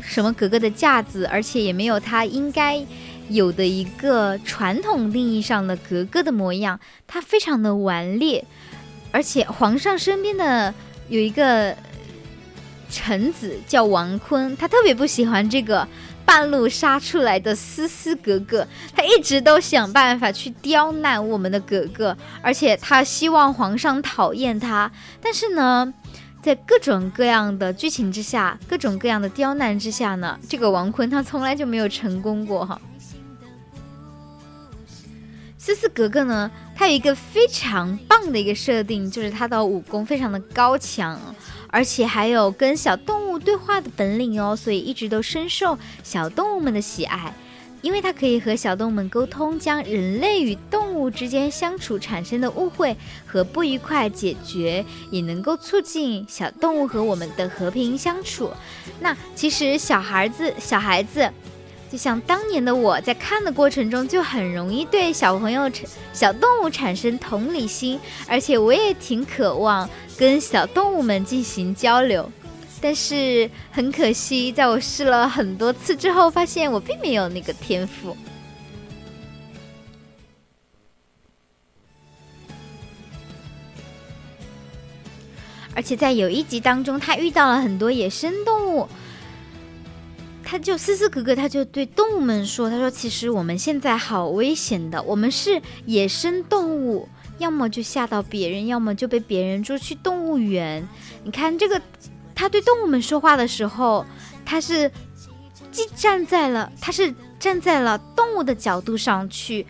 [0.01, 2.81] 什么格格的架子，而且也没有她应该
[3.27, 8.45] 有的一个传统定义上的格格的模样，她非常的顽劣。
[9.13, 10.73] 而且皇上身边的
[11.07, 11.73] 有一个
[12.89, 15.87] 臣子叫王坤，他特别不喜欢这个
[16.25, 24.91] 半路杀出来的思思格格，他一直都想办法去刁难我们的格格，而且他希望皇上讨厌他。
[25.21, 25.93] 但是呢，
[26.41, 32.81] 在各种各样的剧情之下，各种各样的刁难之下呢，这个王坤他从来就没有成功过哈。
[35.65, 41.17] 思思格格呢，她有一个非常棒的一个设定，就是她的武功非常的高强，
[41.69, 47.33] 而且还有跟小动物对话的本领哦，所以一直都深受小动物们的喜爱。
[47.81, 58.51] 因为它可以和小动物们沟通，将人类与动物之间相处产生的误会和不愉快解决，也能够促进小动物和我们的和平相处。
[58.99, 61.31] 那其实小孩子，小孩子。
[61.93, 65.69] 就像当年的我在看的过程中，就很容易对小朋友、
[66.11, 69.87] 小动物产生同理心，而且我也挺渴望
[70.17, 72.27] 跟小动物们进行交流。
[72.81, 78.17] 但是很可惜，在我试了很多次之后，发现我并没有那个天赋。
[85.75, 88.89] 而且在有一集当中，他遇到了很多野生动物。
[90.53, 100.87] 他就思思格格，他就对动物们说：“他说，其实我们现在好危险的，我们是野生动物，要么就吓到别人，要么就被别人捉去动物园。
[101.23, 101.81] 你看这个，
[102.35, 104.05] 他对动物们说话的时候，
[104.45, 104.91] 他是
[105.71, 109.65] 既站在了，他是站在了动物的角度上去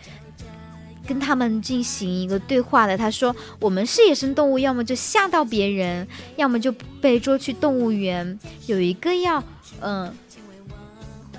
[1.08, 2.98] 跟他们进行一个对话的。
[2.98, 6.06] 他说，我们是野生动物，要么就吓到别人，
[6.36, 8.38] 要么就被捉去动物园。
[8.66, 9.42] 有一个要，
[9.80, 10.14] 嗯。”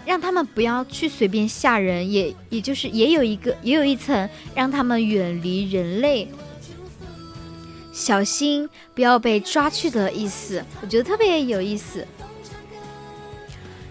[0.04, 6.28] 让他们不要去随便吓人，也也就是也有一个也有一层让他们远离人类，
[7.92, 10.64] 小心不要被抓去的意思。
[10.82, 12.06] 我觉得特别有意思。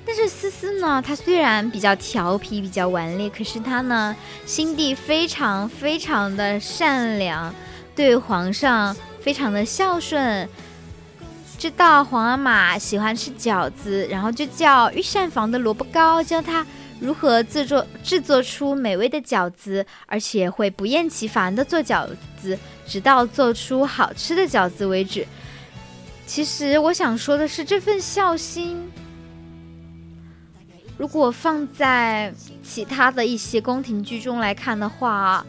[0.06, 7.56] 但是思思呢，她虽然比较调皮、比较顽劣，可是她呢心地非常非常的善良，
[7.96, 10.48] 对皇上非常的孝顺。
[11.64, 16.68] 知道皇阿玛喜欢吃饺子，然后就叫御膳房的萝卜糕教他
[17.00, 22.06] 如何制作制作出美味的饺子，而且会不厌其烦的做饺
[22.38, 25.26] 子，直到做出好吃的饺子为止。
[26.26, 28.92] 其实我想说的是，这份孝心，
[30.98, 35.46] 如果放在其他的一些宫廷剧中来看的话，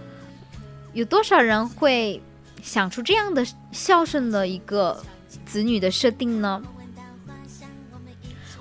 [0.92, 2.22] 有多少人会
[2.62, 5.04] 想出这样的孝顺的一个
[5.44, 6.62] 子女的设定呢？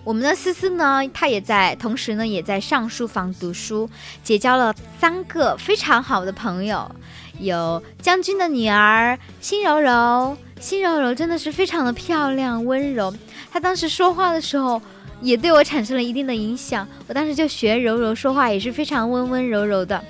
[0.03, 3.89] 我们的思思呢，她也在，同时呢，也在上书房读书，
[4.21, 6.93] 结交了三个非常好的朋友，
[7.39, 13.13] 有将军的女儿辛柔柔，辛柔柔真的是非常的漂亮温柔，
[13.49, 14.81] 她当时说话的时候
[15.21, 20.03] 也对我产生了一定的影响，我当时就学柔柔说话也是非常温温柔柔的，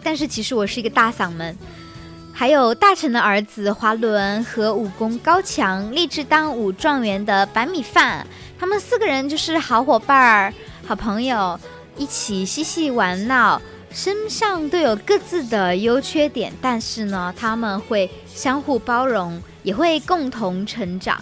[0.00, 1.56] 但是其实我是一个大嗓门。
[2.38, 8.26] 还有大臣的儿子华伦和武功高强、立志当武状元的白米饭，
[8.60, 10.52] 他们四个人就是好伙伴儿、
[10.86, 11.58] 好朋友，
[11.96, 13.58] 一起嬉戏玩闹，
[13.90, 21.18] 身上都有各自的优缺点，但是呢，他们会相互包容，也会共同成长。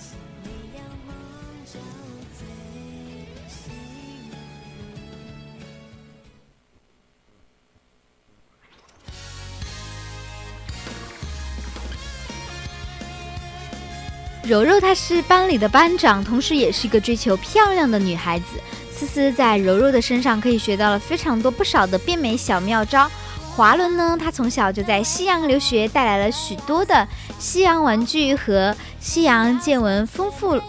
[14.46, 18.44] 柔柔她是班里的班长，同时也是一个追求漂亮的女孩子。
[18.92, 23.10] 思思在柔柔的身上可以学到了非常多不少的变美小妙招。
[23.56, 27.06] 华伦呢，他从小就在西洋留学，带来了许多的
[27.38, 30.60] 西洋玩具和西洋见闻，丰富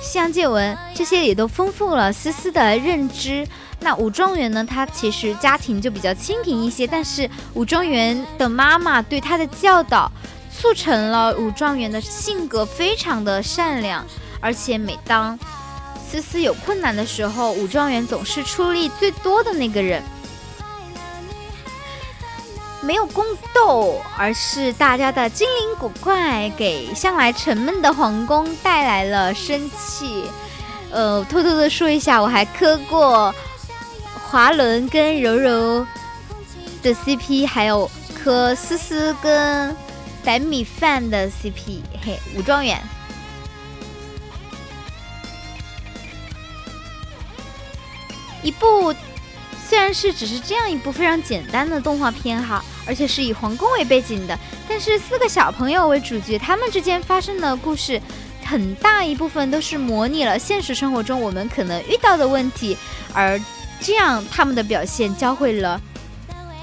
[0.00, 3.46] 西洋见闻这些也都丰富了思思的认知。
[3.80, 10.10] 那武状元呢，他其实家庭就比较清贫一些，但是武状元的妈妈对他的教导。
[10.60, 14.04] 促成了武状元的性格非常的善良，
[14.42, 15.38] 而且每当
[16.06, 20.02] 思思有困难的时候，武状元总是出力最多的那个人，
[22.82, 30.24] 没有宫斗，而是大家的精灵古怪，给向来沉闷的皇宫带来了生气。
[30.90, 33.34] 呃，偷偷的说一下，我还磕过
[34.28, 35.86] 华伦跟柔柔
[36.82, 37.90] 的 CP，还有
[38.22, 39.74] 磕思思跟。
[40.24, 42.80] 白米饭的 CP，嘿，武状元。
[48.42, 48.94] 一部
[49.68, 58.00] 虽然是只是这样一部非常简单的动画片哈，而且是以皇宫为背景的，但是四个小朋友为主角，他们之间发生的故事，
[58.44, 62.76] 很大一部分都是模拟了现实生活中我们可能遇到的问题，
[63.12, 63.40] 而
[63.80, 65.80] 这样他们的表现教会了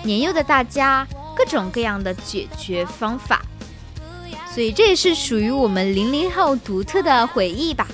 [0.03, 1.05] 年幼的大家。
[1.37, 3.45] 各种各样的解决方法，
[4.57, 7.87] 所以这也是属于我们零零后独特的回忆吧。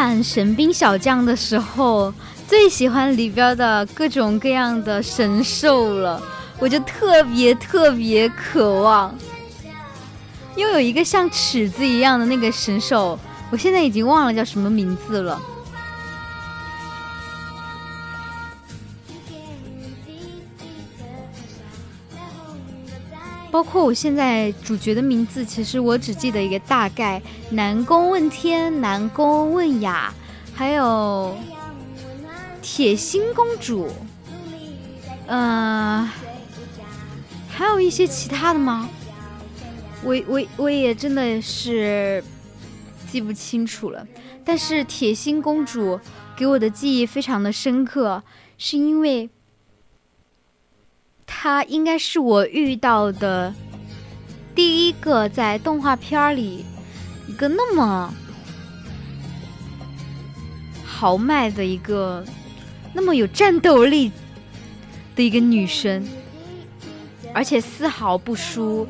[0.00, 2.14] 看《神兵小将》的时候，
[2.46, 6.22] 最喜欢里边的各种各样的神兽了，
[6.60, 9.12] 我就特别特别渴望
[10.54, 13.18] 拥有一个像尺子一样的那个神兽。
[13.50, 15.36] 我现在已经忘了叫什么名字了。
[23.68, 30.12] 括我现在主角的名字，其实我只记得一个大概：南宫问天、南宫问雅，
[30.54, 31.36] 还有
[32.62, 33.88] 铁心公主。
[35.26, 36.10] 呃，
[37.50, 38.88] 还有一些其他的吗？
[40.02, 42.24] 我我我也真的是
[43.10, 44.06] 记不清楚了。
[44.44, 46.00] 但是铁心公主
[46.34, 48.22] 给我的记忆非常的深刻，
[48.56, 49.28] 是因为。
[51.40, 53.54] 她应该是我遇到的
[54.56, 56.64] 第一个在动画片里
[57.28, 58.12] 一个那么
[60.84, 62.24] 豪迈的一个、
[62.92, 64.10] 那么有战斗力
[65.14, 66.04] 的一个女生，
[67.32, 68.84] 而且丝毫不输，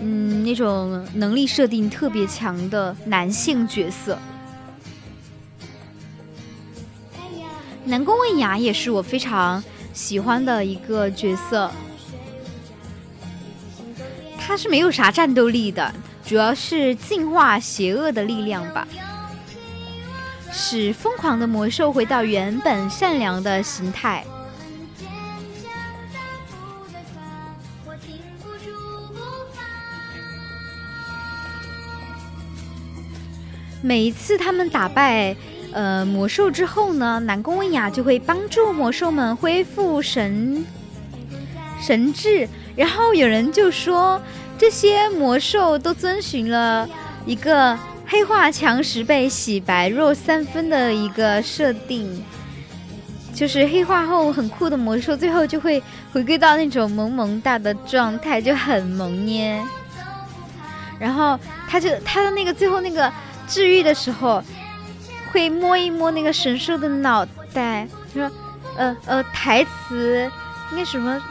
[0.00, 4.18] 嗯，那种能力设定特别强的男性角色。
[7.84, 9.62] 南宫问雅也是我非常。
[9.96, 11.72] 喜欢的一个角色，
[14.38, 15.90] 他是没有啥战斗力的，
[16.22, 18.86] 主要是净化邪恶的力量吧，
[20.52, 24.22] 使疯狂的魔兽回到原本善良的形态。
[33.80, 35.34] 每一次他们打败。
[35.76, 40.64] 呃，魔兽之后呢，南宫问雅就会帮助魔兽们恢复神
[41.78, 42.48] 神智。
[42.74, 44.18] 然后有人就说，
[44.56, 46.88] 这些魔兽都遵循了
[47.26, 52.24] 一个黑化强十倍洗白弱三分的一个设定，
[53.34, 59.62] 就是黑化后很酷的魔兽，最后就会回归到那种萌萌哒的状态，就很萌捏。
[60.98, 63.12] 然后他就他的那个最后那个
[63.46, 64.42] 治愈的时候。
[65.36, 67.22] 会摸一摸那个神兽的脑
[67.52, 68.30] 袋，说
[68.74, 70.32] ：“呃呃，台词
[70.72, 71.22] 那什么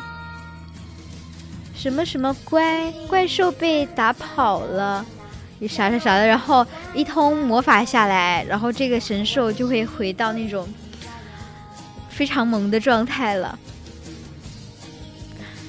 [1.73, 5.03] 什么什么怪怪兽被打跑了，
[5.67, 10.67] 啥啥啥的，然后一通魔法下来，然后这个神兽就会回到那种
[12.07, 13.57] 非常萌的状态了。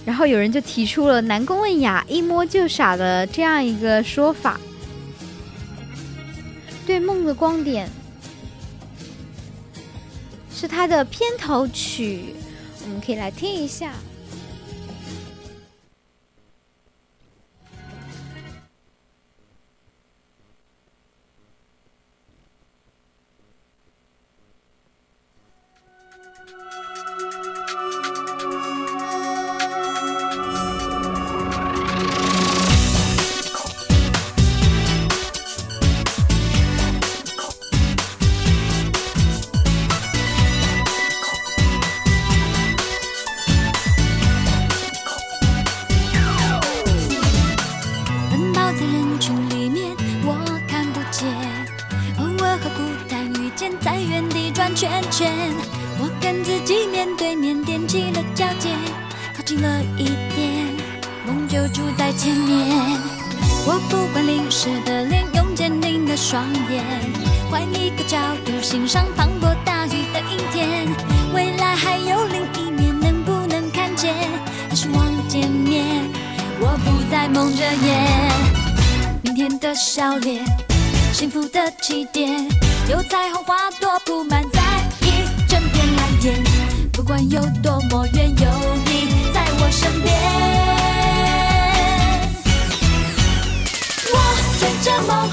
[0.04, 4.60] 然后有人就提出了南宫问雅一摸就傻的这样一个说法，
[6.86, 7.88] 对梦的光点。”
[10.58, 12.34] 是它的片头曲，
[12.82, 13.92] 我们可以来听一下。
[53.86, 55.32] 在原地转圈圈。
[56.00, 58.76] 我跟自己面对面踮起了脚尖，
[59.32, 60.66] 靠近了一点，
[61.24, 62.66] 梦就住在前面。
[63.64, 66.82] 我不管淋湿的脸，用坚定的双眼，
[67.48, 70.88] 换一个角度欣赏磅礴大雨的阴天。
[71.32, 74.12] 未来还有另一面，能不能看见？
[74.68, 76.10] 还是望见面？
[76.58, 78.32] 我不再蒙着眼，
[79.22, 80.44] 明天的笑脸，
[81.12, 82.48] 幸福的起点，
[82.88, 84.60] 有彩虹花朵铺满在
[85.00, 86.42] 一整片蓝天。
[86.92, 88.46] 不管有多么远，有
[88.84, 90.14] 你在我身边。
[94.12, 94.14] 我
[94.60, 95.28] 追着梦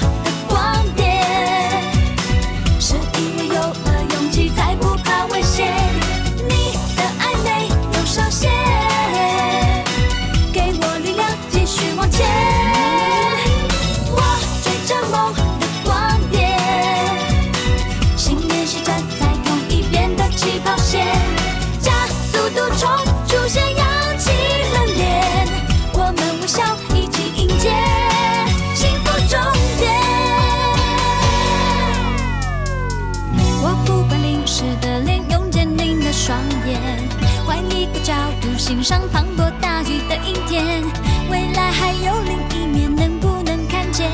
[38.66, 40.82] 欣赏磅礴大雨的阴天。
[41.30, 44.10] 未来还有另一面，能不能看见？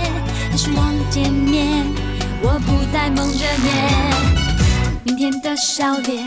[0.51, 1.86] 还是望见面？
[2.42, 6.26] 我不再蒙着眼，明天的笑脸，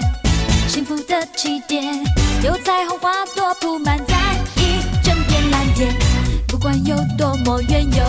[0.69, 2.01] 幸福的起点，
[2.45, 4.15] 有彩虹花朵铺满在
[4.55, 5.93] 一整片蓝天。
[6.47, 8.05] 不管有多么远，有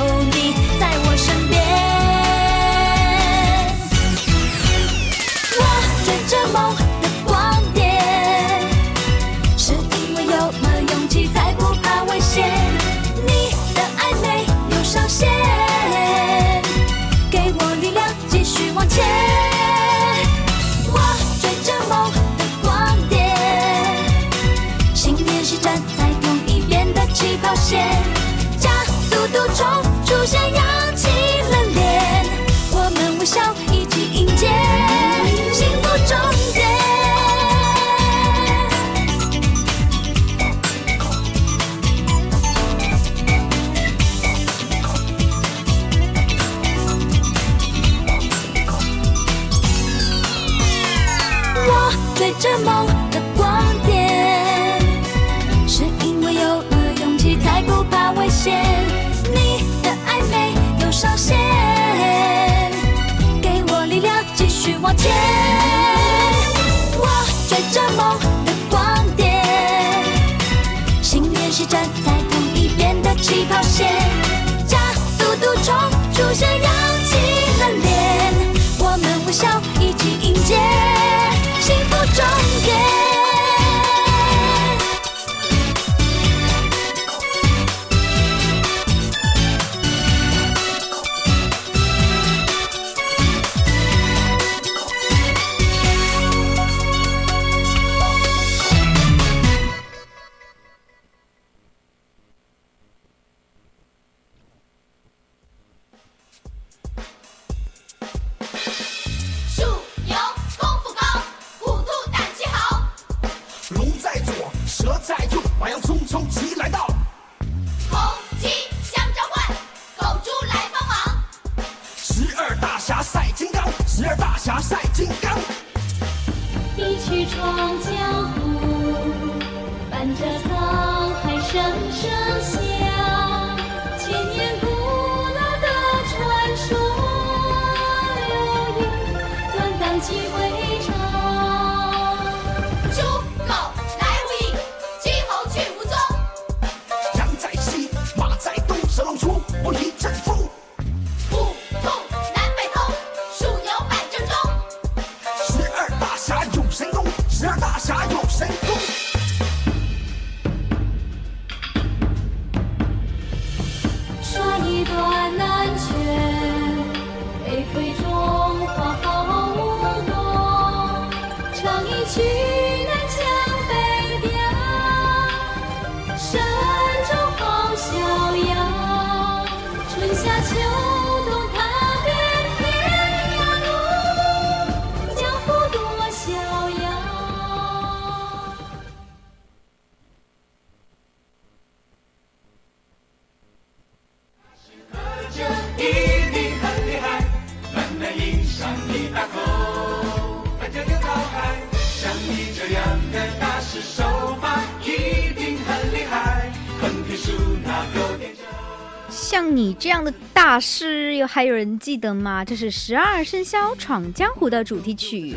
[209.79, 212.45] 这样的大师，有还有人记得吗？
[212.45, 215.35] 这是《十二生肖闯江湖》的主题曲，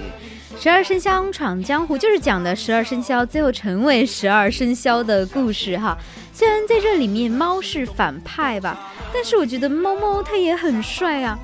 [0.61, 5.97] 《十二生肖闯江湖》就是讲的十二生肖最后成为十二生肖的故事哈。
[6.33, 11.39] 虽然在这里面猫是反派吧，但是我觉得猫猫它也很帅啊。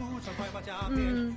[0.89, 1.35] 嗯，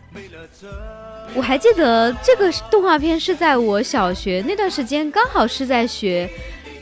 [1.34, 6.28] 我还记得这个动画片是在我小学那段时间，刚好是在学，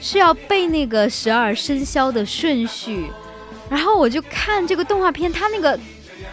[0.01, 3.07] 是要背那个十二生肖的顺序。
[3.71, 5.79] 然后我就看这个动画片，它那个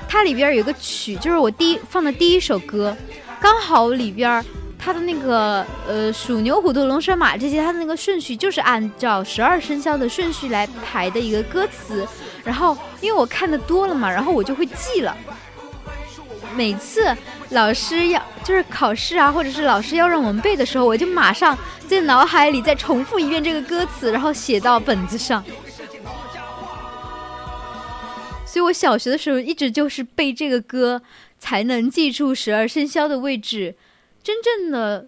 [0.08, 2.96] 它里边有个曲，就是我第一放的第一首歌，
[3.40, 4.44] 刚好里边
[4.78, 12.08] 它的那个呃鼠牛虎兔龙蛇马这些，它的那个顺序就是按照十二生肖的顺序来排的一个歌词。
[12.44, 15.16] 然后因为我看的多了嘛，然后我就会记了。
[16.54, 17.16] 每次
[17.52, 25.42] 老师要就是考试啊，或者是老师要让我们背的时候，我就马上在脑海里再重复一遍这个歌词，然后写到本子上。
[28.52, 31.02] 所以我小学的时候一直就是背这个歌，
[31.40, 33.74] 才能记住十二生肖的位置。
[34.22, 35.08] 真正的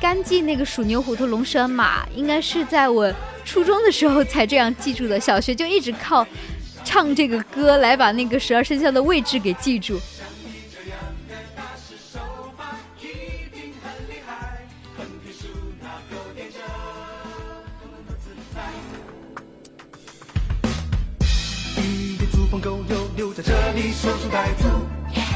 [0.00, 3.14] 干记那个鼠牛虎兔龙蛇马，应该是在我
[3.44, 5.20] 初中的时候才这样记住的。
[5.20, 6.26] 小学就一直靠
[6.84, 10.00] 唱这个歌来把那个十二生肖的位置给记住。
[23.42, 24.68] 在这里守株待兔，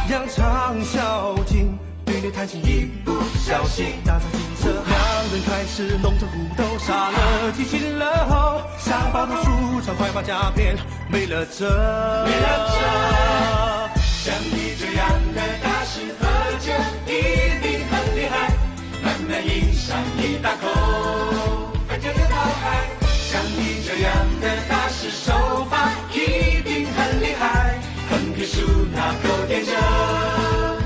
[0.09, 3.13] 扬长啸劲，对内谈情一不
[3.45, 10.77] 小心打草惊蛇，两人开始龙争虎斗，杀了鸡擒了猴，想把头梳成快把夹片，
[11.11, 11.69] 没了辙，
[12.27, 14.01] 没了辙。
[14.05, 16.27] 像你这样的大师喝
[16.61, 16.73] 酒
[17.07, 18.55] 一定很厉害，
[19.03, 20.69] 慢慢饮上一大口，
[21.89, 22.87] 喝酒又讨海。
[23.29, 25.91] 像你这样的大师手法，
[28.47, 28.63] 横批竖
[28.95, 29.73] 那狗垫着，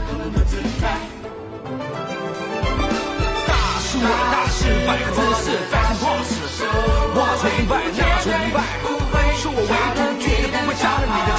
[0.08, 0.84] 多么自在。
[3.46, 6.40] 大师我的大师，百个姿势，百种 pose，
[7.12, 8.56] 我崇拜，你崇拜，
[9.36, 11.29] 是我唯独绝对不会抢了你的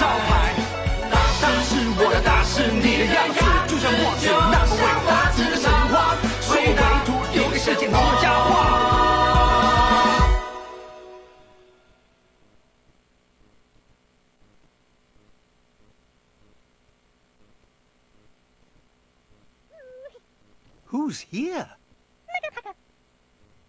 [20.91, 21.69] Who's here?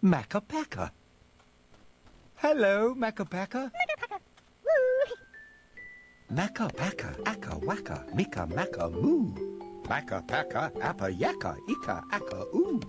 [0.03, 0.91] Macapaca.
[2.35, 3.71] Hello, Macapaca.
[6.27, 9.31] Macapaca, akka waka, mika maka moo.
[9.87, 12.83] Macapaca, appa yakka, ika akka oo.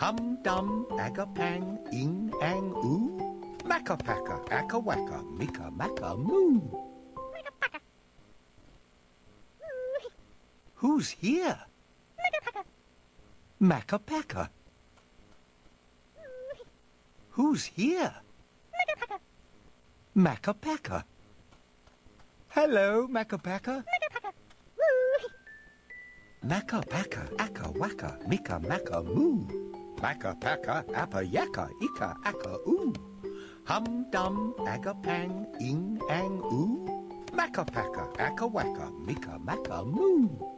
[0.00, 3.20] Hum dum, agapang, ing ang oo.
[3.68, 6.64] Macapaca, akka waka, mika maka moo.
[10.80, 11.68] Who's here?
[13.60, 14.50] Macapaca.
[17.30, 18.14] Who's here?
[18.70, 19.18] Macapaca.
[20.14, 21.04] Macapaca.
[22.48, 23.82] Hello, Macapaca.
[23.82, 24.32] Macapaca.
[26.42, 29.42] Macapaca, aka waka, mika maka moo.
[30.00, 32.94] Macapaca, appa yaka, ika aka oo.
[33.66, 36.86] Hum dum, agapang, ing ang oo.
[37.34, 40.57] Macapaca, aka waka, mika maka moo.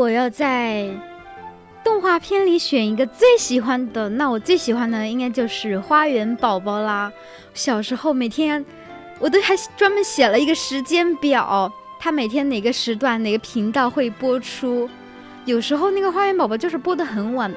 [0.00, 0.88] 果要在
[1.84, 7.12] 动画片里选一个最喜欢的，那我最喜欢的应该就是《花园宝宝》啦。
[7.52, 8.64] 小时候每天
[9.18, 14.88] 我都还专门写了一个时间表，它每天哪个时段、哪个频道会播出。
[15.44, 17.54] 有时候那个《花园宝宝》就是播的很晚，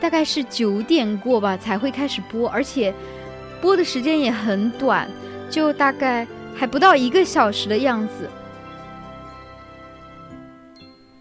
[0.00, 2.94] 大概是九点过吧才会开始播，而且
[3.60, 5.10] 播的时间也很短，
[5.50, 8.30] 就大概还不到一个小时的样子。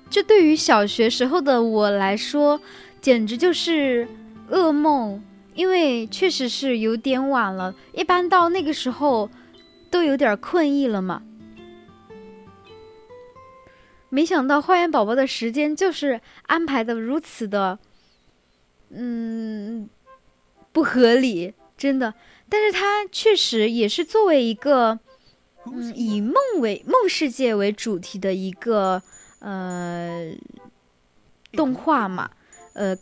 [0.09, 2.59] 这对于小学时候的我来说，
[2.99, 4.07] 简直就是
[4.49, 5.23] 噩梦，
[5.53, 9.29] 因为确实是有点晚了，一般到那个时候
[9.91, 11.21] 都有点困意了嘛。
[14.09, 17.77] 没想到花园宝宝的时间就是安排的如此的，
[18.89, 19.87] 嗯，
[20.71, 22.15] 不合理，真的。
[22.49, 24.99] 但是它确实也是作为一个，
[25.71, 29.03] 嗯，以梦为梦世界为主题的一个。
[29.39, 30.31] 呃，
[31.53, 32.29] 动画嘛，
[32.73, 32.95] 呃，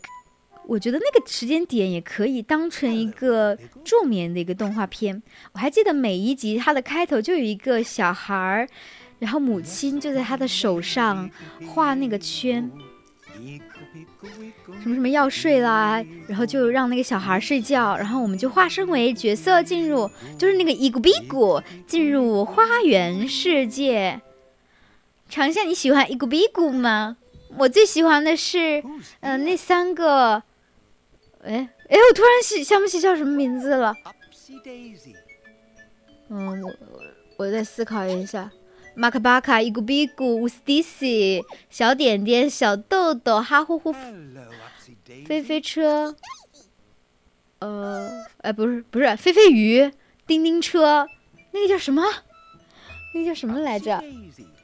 [0.66, 5.22] 我觉得那个时间点也可以当成一个助眠的一个动画片。
[5.52, 8.68] 我还记得每一集它的开头就有一个小孩儿，
[9.18, 11.28] 然后母亲就在他的手上
[11.66, 12.70] 画那个圈，
[14.82, 20.08] 什么什么要睡啦，然后就让那个小孩睡觉，然后我们就化身为角色进入，
[20.38, 24.20] 就是那个伊古比古进入花园世界。
[25.28, 27.16] 尝一下，你喜欢伊古比古吗？
[27.56, 28.82] 我最喜欢的是，
[29.20, 30.42] 嗯、那三个。
[31.42, 33.94] 哎哎，我突然想想不起叫什么名字了。
[36.28, 37.02] 嗯，我我
[37.38, 38.50] 我再思考一下。
[38.94, 43.94] 马卡巴卡、伊古比古、乌斯蒂西、小点点、小豆豆、哈呼呼、
[45.24, 46.16] 飞飞车，
[47.60, 49.90] 呃，哎，不是不是，飞飞鱼、
[50.26, 51.06] 叮叮车，
[51.52, 52.02] 那个叫什么？
[53.14, 54.02] 那个叫什么来着？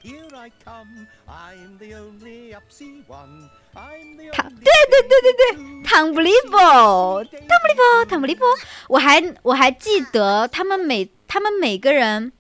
[0.05, 1.07] Daisy, here I come.
[1.27, 3.49] I'm the only Upsy one.
[3.75, 6.61] I'm the 糖，only 对对对对对，汤布利波，
[7.25, 8.47] 汤布利波，汤布利波。
[8.89, 12.33] 我还我还记得他们每他们每个人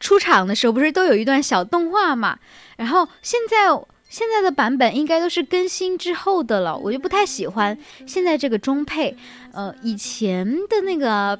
[0.00, 2.38] 出场的时候，不是都有一段小动画嘛？
[2.76, 3.68] 然后现在
[4.08, 9.16] 现在的版本应该都是更新之后的了，我就不太喜欢现在这个中配。
[9.52, 11.38] 呃，以前的那个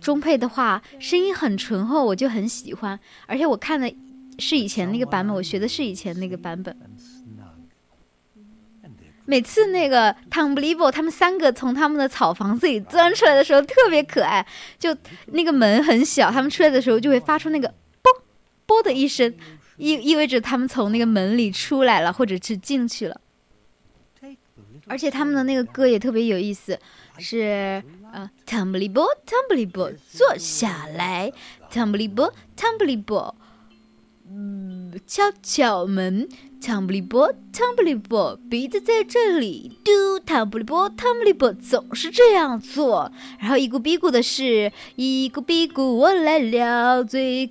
[0.00, 3.94] 中配的话，声音很醇厚，我就很喜欢，而且我看的
[4.40, 6.76] 是以前那个版本，我学的是以前那个版本。
[9.26, 14.44] 每次那个 Tom b l i b o 他们三个从他们的草房子里钻出来的时候，特别可爱。
[14.76, 14.96] 就
[15.26, 17.72] 那个门很小，他们出来的时候就会发出那个
[18.02, 18.10] “啵
[18.66, 19.32] 啵”的一声，
[19.76, 23.20] 意意味着他们从那个门里出来了，或者是进去了。
[24.86, 26.76] 而且他们的那个歌也特别有意思，
[27.18, 27.80] 是
[28.12, 29.80] 呃 t u m b l y b o t u m b l y b
[29.80, 31.32] o 坐下来
[31.70, 33.16] t u m b l y b o t u m b l y b
[33.16, 33.32] o，
[35.06, 36.28] 敲敲门
[36.60, 38.16] t u m b l y b o t u m b l y b
[38.16, 41.30] o 鼻子在这里嘟 t u m b l y b o t u m b l
[41.30, 43.10] y b o 总是这样做。
[43.38, 47.50] 然后一咕比咕的是一咕比咕，我来了最，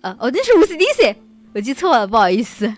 [0.00, 1.16] 呃，哦，那是无 C D C，
[1.54, 2.74] 我记错了，不好意思。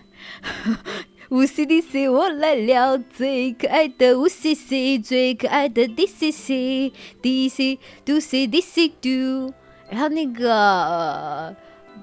[1.29, 9.53] 无 C D C，我来了，最可爱的无 C C，最可爱的 D C C，D C do C D C do。
[9.89, 11.55] 然后那个、呃、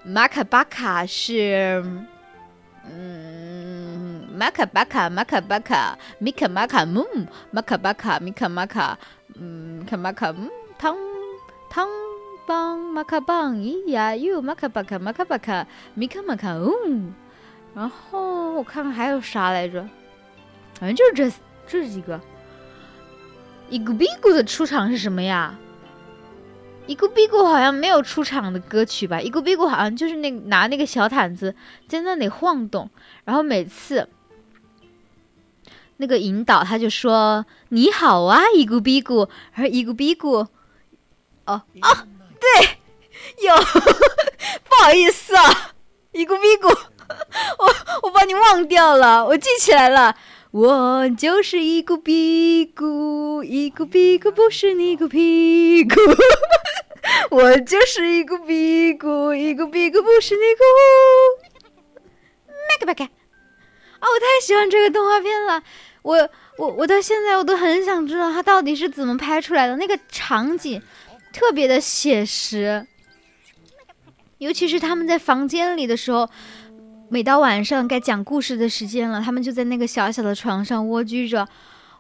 [0.07, 1.83] 马卡巴卡是，
[2.85, 7.07] 嗯，马卡巴卡，马卡巴卡，米卡马卡木，
[7.51, 8.99] 马卡巴卡，米卡马卡，
[9.41, 10.95] 嗯，卡马卡嗯，汤
[11.71, 11.89] 汤
[12.47, 17.15] 棒，马卡棒，咿呀哟，马卡巴卡，马卡巴卡，米卡马卡嗯。
[17.75, 19.83] 然后我看看还有啥来着，
[20.79, 21.33] 好像就是这
[21.67, 22.21] 这几个。
[23.71, 25.59] 伊古比古的出场是什么呀？
[26.87, 29.21] 一个比咕好像没有出场的歌曲吧？
[29.21, 31.55] 一个比咕好像就是那拿那个小毯子
[31.89, 32.91] 在那里晃动，
[33.25, 34.09] 然后每次
[35.97, 40.47] 那个引导他就说：“你好啊，一个比咕。”然后伊咕比咕，
[41.47, 42.07] 哦哦，
[42.39, 42.79] 对，
[43.47, 45.73] 有，不好意思啊，
[46.13, 46.69] 一个比咕。
[47.59, 50.15] 我我把你忘掉了，我记起来了，
[50.55, 55.97] 我就是一股屁股，一股屁股不是你股屁股，
[57.35, 60.63] 我就是一股屁股，一股屁股不是你股。
[62.47, 63.11] 麦克麦克，啊，
[64.03, 65.61] 我太喜欢这个动画片了，
[66.03, 70.81] 我我我到现在我都很想知道它到底是怎么拍出来的，那个场景
[71.33, 72.87] 特别的写实，
[74.39, 76.31] 尤其是他们在房间里的时候。
[77.15, 81.47] 每到晚上该讲故事的时间了，他们就在那个小小的床上蜗居着。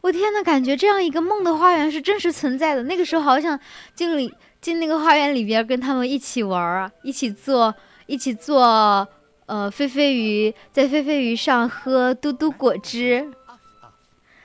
[0.00, 2.82] 我天呐，感觉这样一个梦的花园是真实存在的。
[2.82, 3.56] 那个时候好想
[3.94, 7.72] 进里进那个花园里边跟他们一起玩啊，一起做
[8.06, 9.06] 一起做
[9.46, 13.30] 呃飞飞鱼，在飞飞鱼上喝嘟嘟果汁。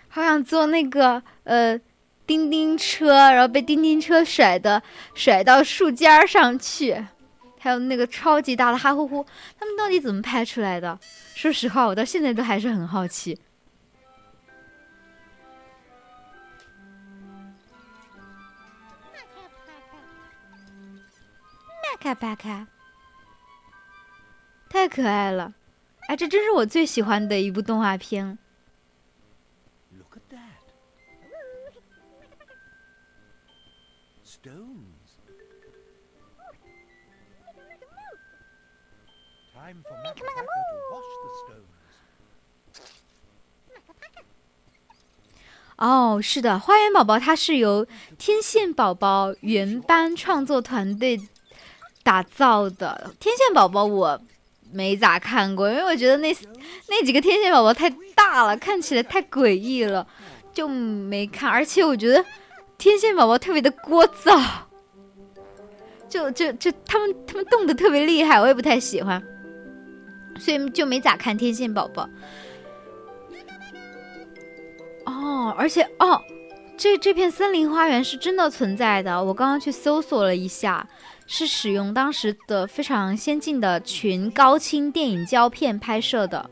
[0.07, 1.75] 好想坐那个呃
[2.27, 4.83] 叮叮车，然后被叮叮车甩的
[5.15, 7.07] 甩到树尖儿上去。
[7.59, 9.25] 还有那个超级大的哈呼呼，
[9.59, 10.97] 他们到底怎么拍出来的？
[11.35, 13.37] 说实话，我到现在都还是很好奇。
[21.81, 22.65] 麦卡巴卡，
[24.69, 25.53] 太可爱了！
[26.07, 28.37] 哎，这真是我最喜欢的一部动画片。
[45.79, 47.87] 哦，是的，花园宝宝它是由
[48.17, 51.17] 天线宝宝原班创作团队
[52.03, 53.11] 打造的。
[53.17, 54.21] 天线宝宝我
[54.73, 56.35] 没咋看过，因为我觉得那
[56.89, 60.05] 那几个天线宝宝太大了，看起来太诡异了。
[60.51, 61.49] 就没看。
[61.49, 62.25] 而且我觉得
[62.77, 64.43] 天线宝宝特别的聒噪，
[66.09, 69.23] 就就就他们他们动的特别厉害，我也不太喜欢，
[70.37, 72.09] 所以就没咋看天线宝宝。
[75.09, 76.21] 哦，而且哦，
[76.77, 80.87] 这这片森林花园是真的存在的，我刚刚去搜索了一下。
[81.31, 86.49] 是使用当时的非常先进的全高清电影胶片拍摄的，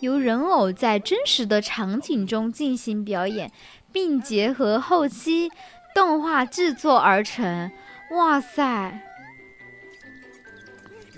[0.00, 3.52] 由人偶在真实的场景中进行表演，
[3.92, 5.52] 并结合后期
[5.94, 7.70] 动画制作而成。
[8.10, 9.00] 哇塞！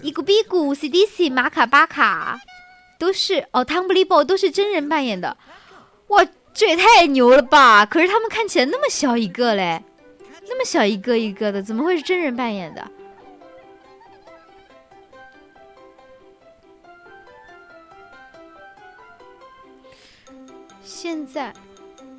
[0.03, 2.39] 伊古比古、CDC、马卡巴卡
[2.99, 5.39] 都是哦，汤布利波都是真人扮演的。
[6.11, 6.25] 哇，
[6.55, 7.85] 这也太牛了吧！
[7.87, 9.83] 可是他们看起来那么小一个嘞。
[10.49, 12.85] 那么小一个一个的，怎么会是真人扮演的？
[20.83, 21.53] 现在，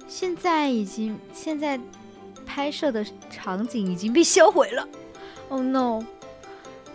[0.07, 1.77] 现在已经现在
[2.45, 4.87] 拍摄的场景已经被销毁了。
[5.49, 6.01] Oh no！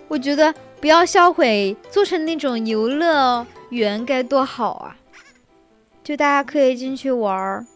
[0.09, 4.97] 我觉得不要销毁，做成那种游乐园该多好啊！
[6.07, 7.67] 就大家可以进去玩儿。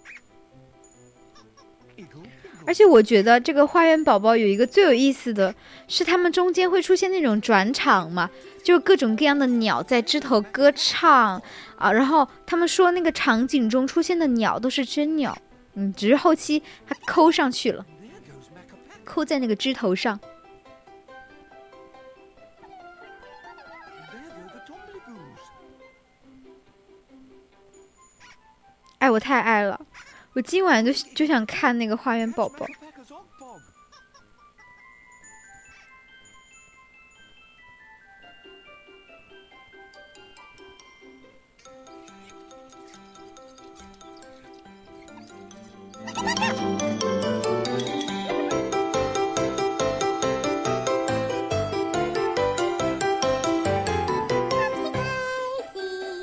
[2.65, 5.53] 而且我觉得这个花园宝宝有一个最有意思的
[5.89, 8.31] 是，他们中间会出现那种转场嘛，
[8.63, 11.43] 就各种各样的鸟在枝头歌唱
[11.75, 15.37] 啊，然后他们说那个场景中出现的鸟都是真鸟，
[15.75, 17.85] 嗯，只是后期它抠上去了，
[19.03, 20.21] 抠在那个枝头上。
[29.01, 29.81] 哎，我太爱了。
[30.35, 32.67] 我今晚就就想看那个花园宝宝。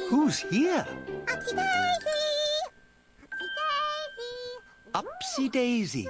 [0.10, 0.86] Who's here?
[4.98, 6.08] Upsy Daisy.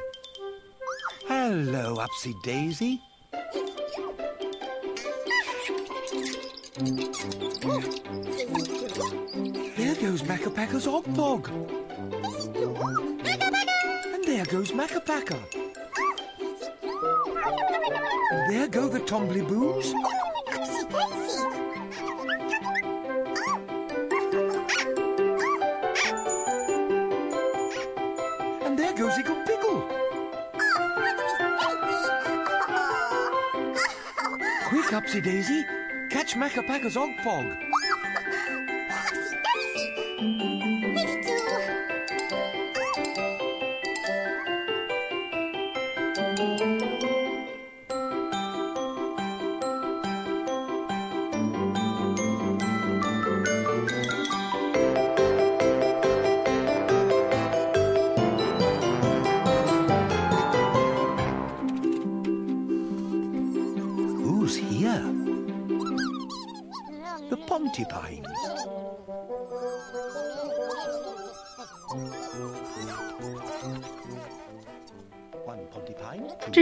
[1.27, 3.01] Hello, Upsy Daisy.
[9.75, 11.49] There goes Macapaca's Ogpog.
[14.13, 15.37] And there goes Macapaca.
[18.31, 19.91] And there go the Tombliboos.
[19.91, 20.16] And
[34.87, 35.65] Quick, Daisy.
[36.07, 37.57] Catch Macapaca's Ogpog.
[37.61, 37.66] Who's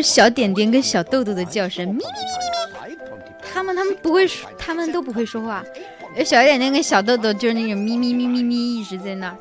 [0.05, 1.99] 小点点跟小豆豆的叫声，咪咪。
[1.99, 5.63] 咪咪咪他们他们不会说，他们都不会说话。
[6.23, 9.37] 小点点跟小豆豆就是那种咪咪咪咪咪一直在那儿，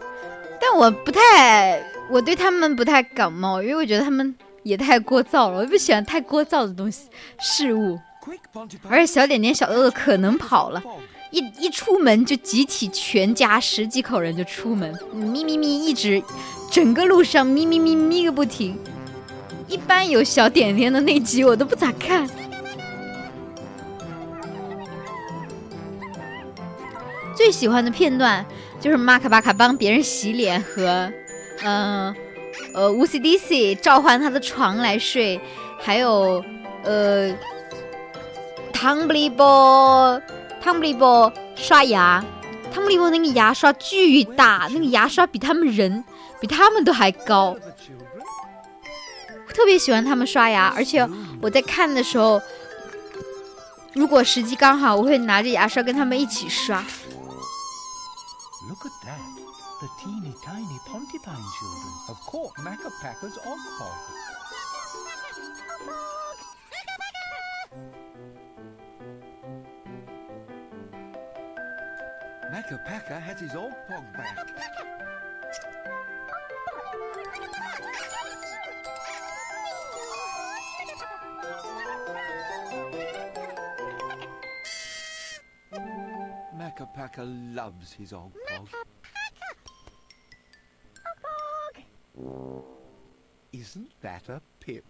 [0.60, 7.08] 但我不太，我对他们不太感冒，因为我觉得他们也太聒噪了，我不喜欢太聒噪的东西
[7.38, 7.98] 事物。
[8.88, 10.82] 而且小点点、小豆豆可能跑了，
[11.30, 16.22] 一一出门就集体全家十几口人就出门，咪咪咪一直
[16.70, 18.78] 整个路上咪咪咪咪个不停。
[19.66, 22.28] 一般有小点点的那集我都不咋看。
[27.34, 28.44] 最喜欢的片段
[28.80, 31.10] 就是马卡巴卡帮别人洗脸和，
[31.62, 32.14] 嗯
[32.74, 35.40] 呃乌西迪西召唤他的床来睡，
[35.80, 36.44] 还有
[36.84, 37.34] 呃
[38.72, 40.20] 汤布利波
[40.60, 42.24] 汤布利波刷牙，
[42.72, 46.04] 汤布利波那个牙刷巨大，那个牙刷比他们人
[46.40, 47.56] 比他们都还高。
[49.54, 51.08] 我特别喜欢他们刷牙，而且
[51.40, 52.42] 我在看的时候，
[53.92, 56.84] 如果时机刚好，我会拿着牙刷跟他们一起刷。
[58.68, 59.20] Look at that,
[59.78, 63.94] the teeny tiny Pontypine children have caught Macapaca's Ogpog.
[72.52, 74.36] Macapaca has his Ogpog back.
[86.82, 88.68] Macca loves his og pog.
[89.14, 89.46] Macca
[91.04, 92.64] Og pog!
[93.52, 94.84] Isn't that a pip?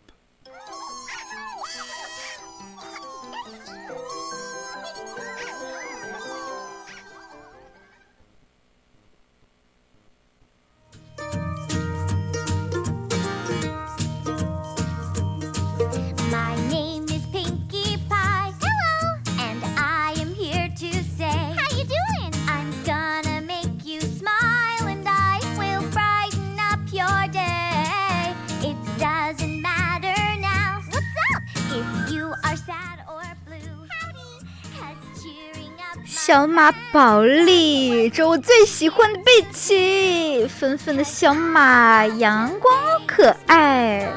[36.34, 42.74] 小马宝莉，这我最喜欢的贝奇，粉粉的小马，阳光
[43.06, 44.12] 可爱。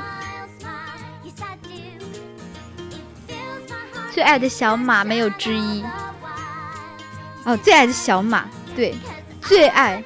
[4.11, 5.85] 最爱的小马没有之一。
[7.43, 8.45] 哦，最爱的小马，
[8.75, 8.95] 对，
[9.39, 10.03] 最爱。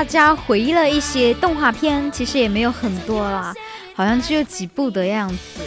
[0.00, 3.52] 大家回忆了一些动画片其实也没有很多啦
[3.94, 5.60] 好像只有几部的样子。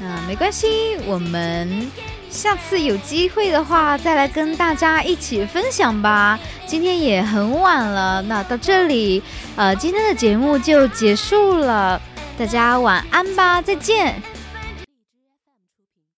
[0.00, 1.86] 那没关系我们
[2.30, 6.40] 下次有机会的话再来跟大家一起分享吧。
[6.66, 9.22] 今天也很晚了那到这里
[9.54, 12.00] 呃今天的节目就结束了
[12.38, 14.21] 大家晚安吧再见。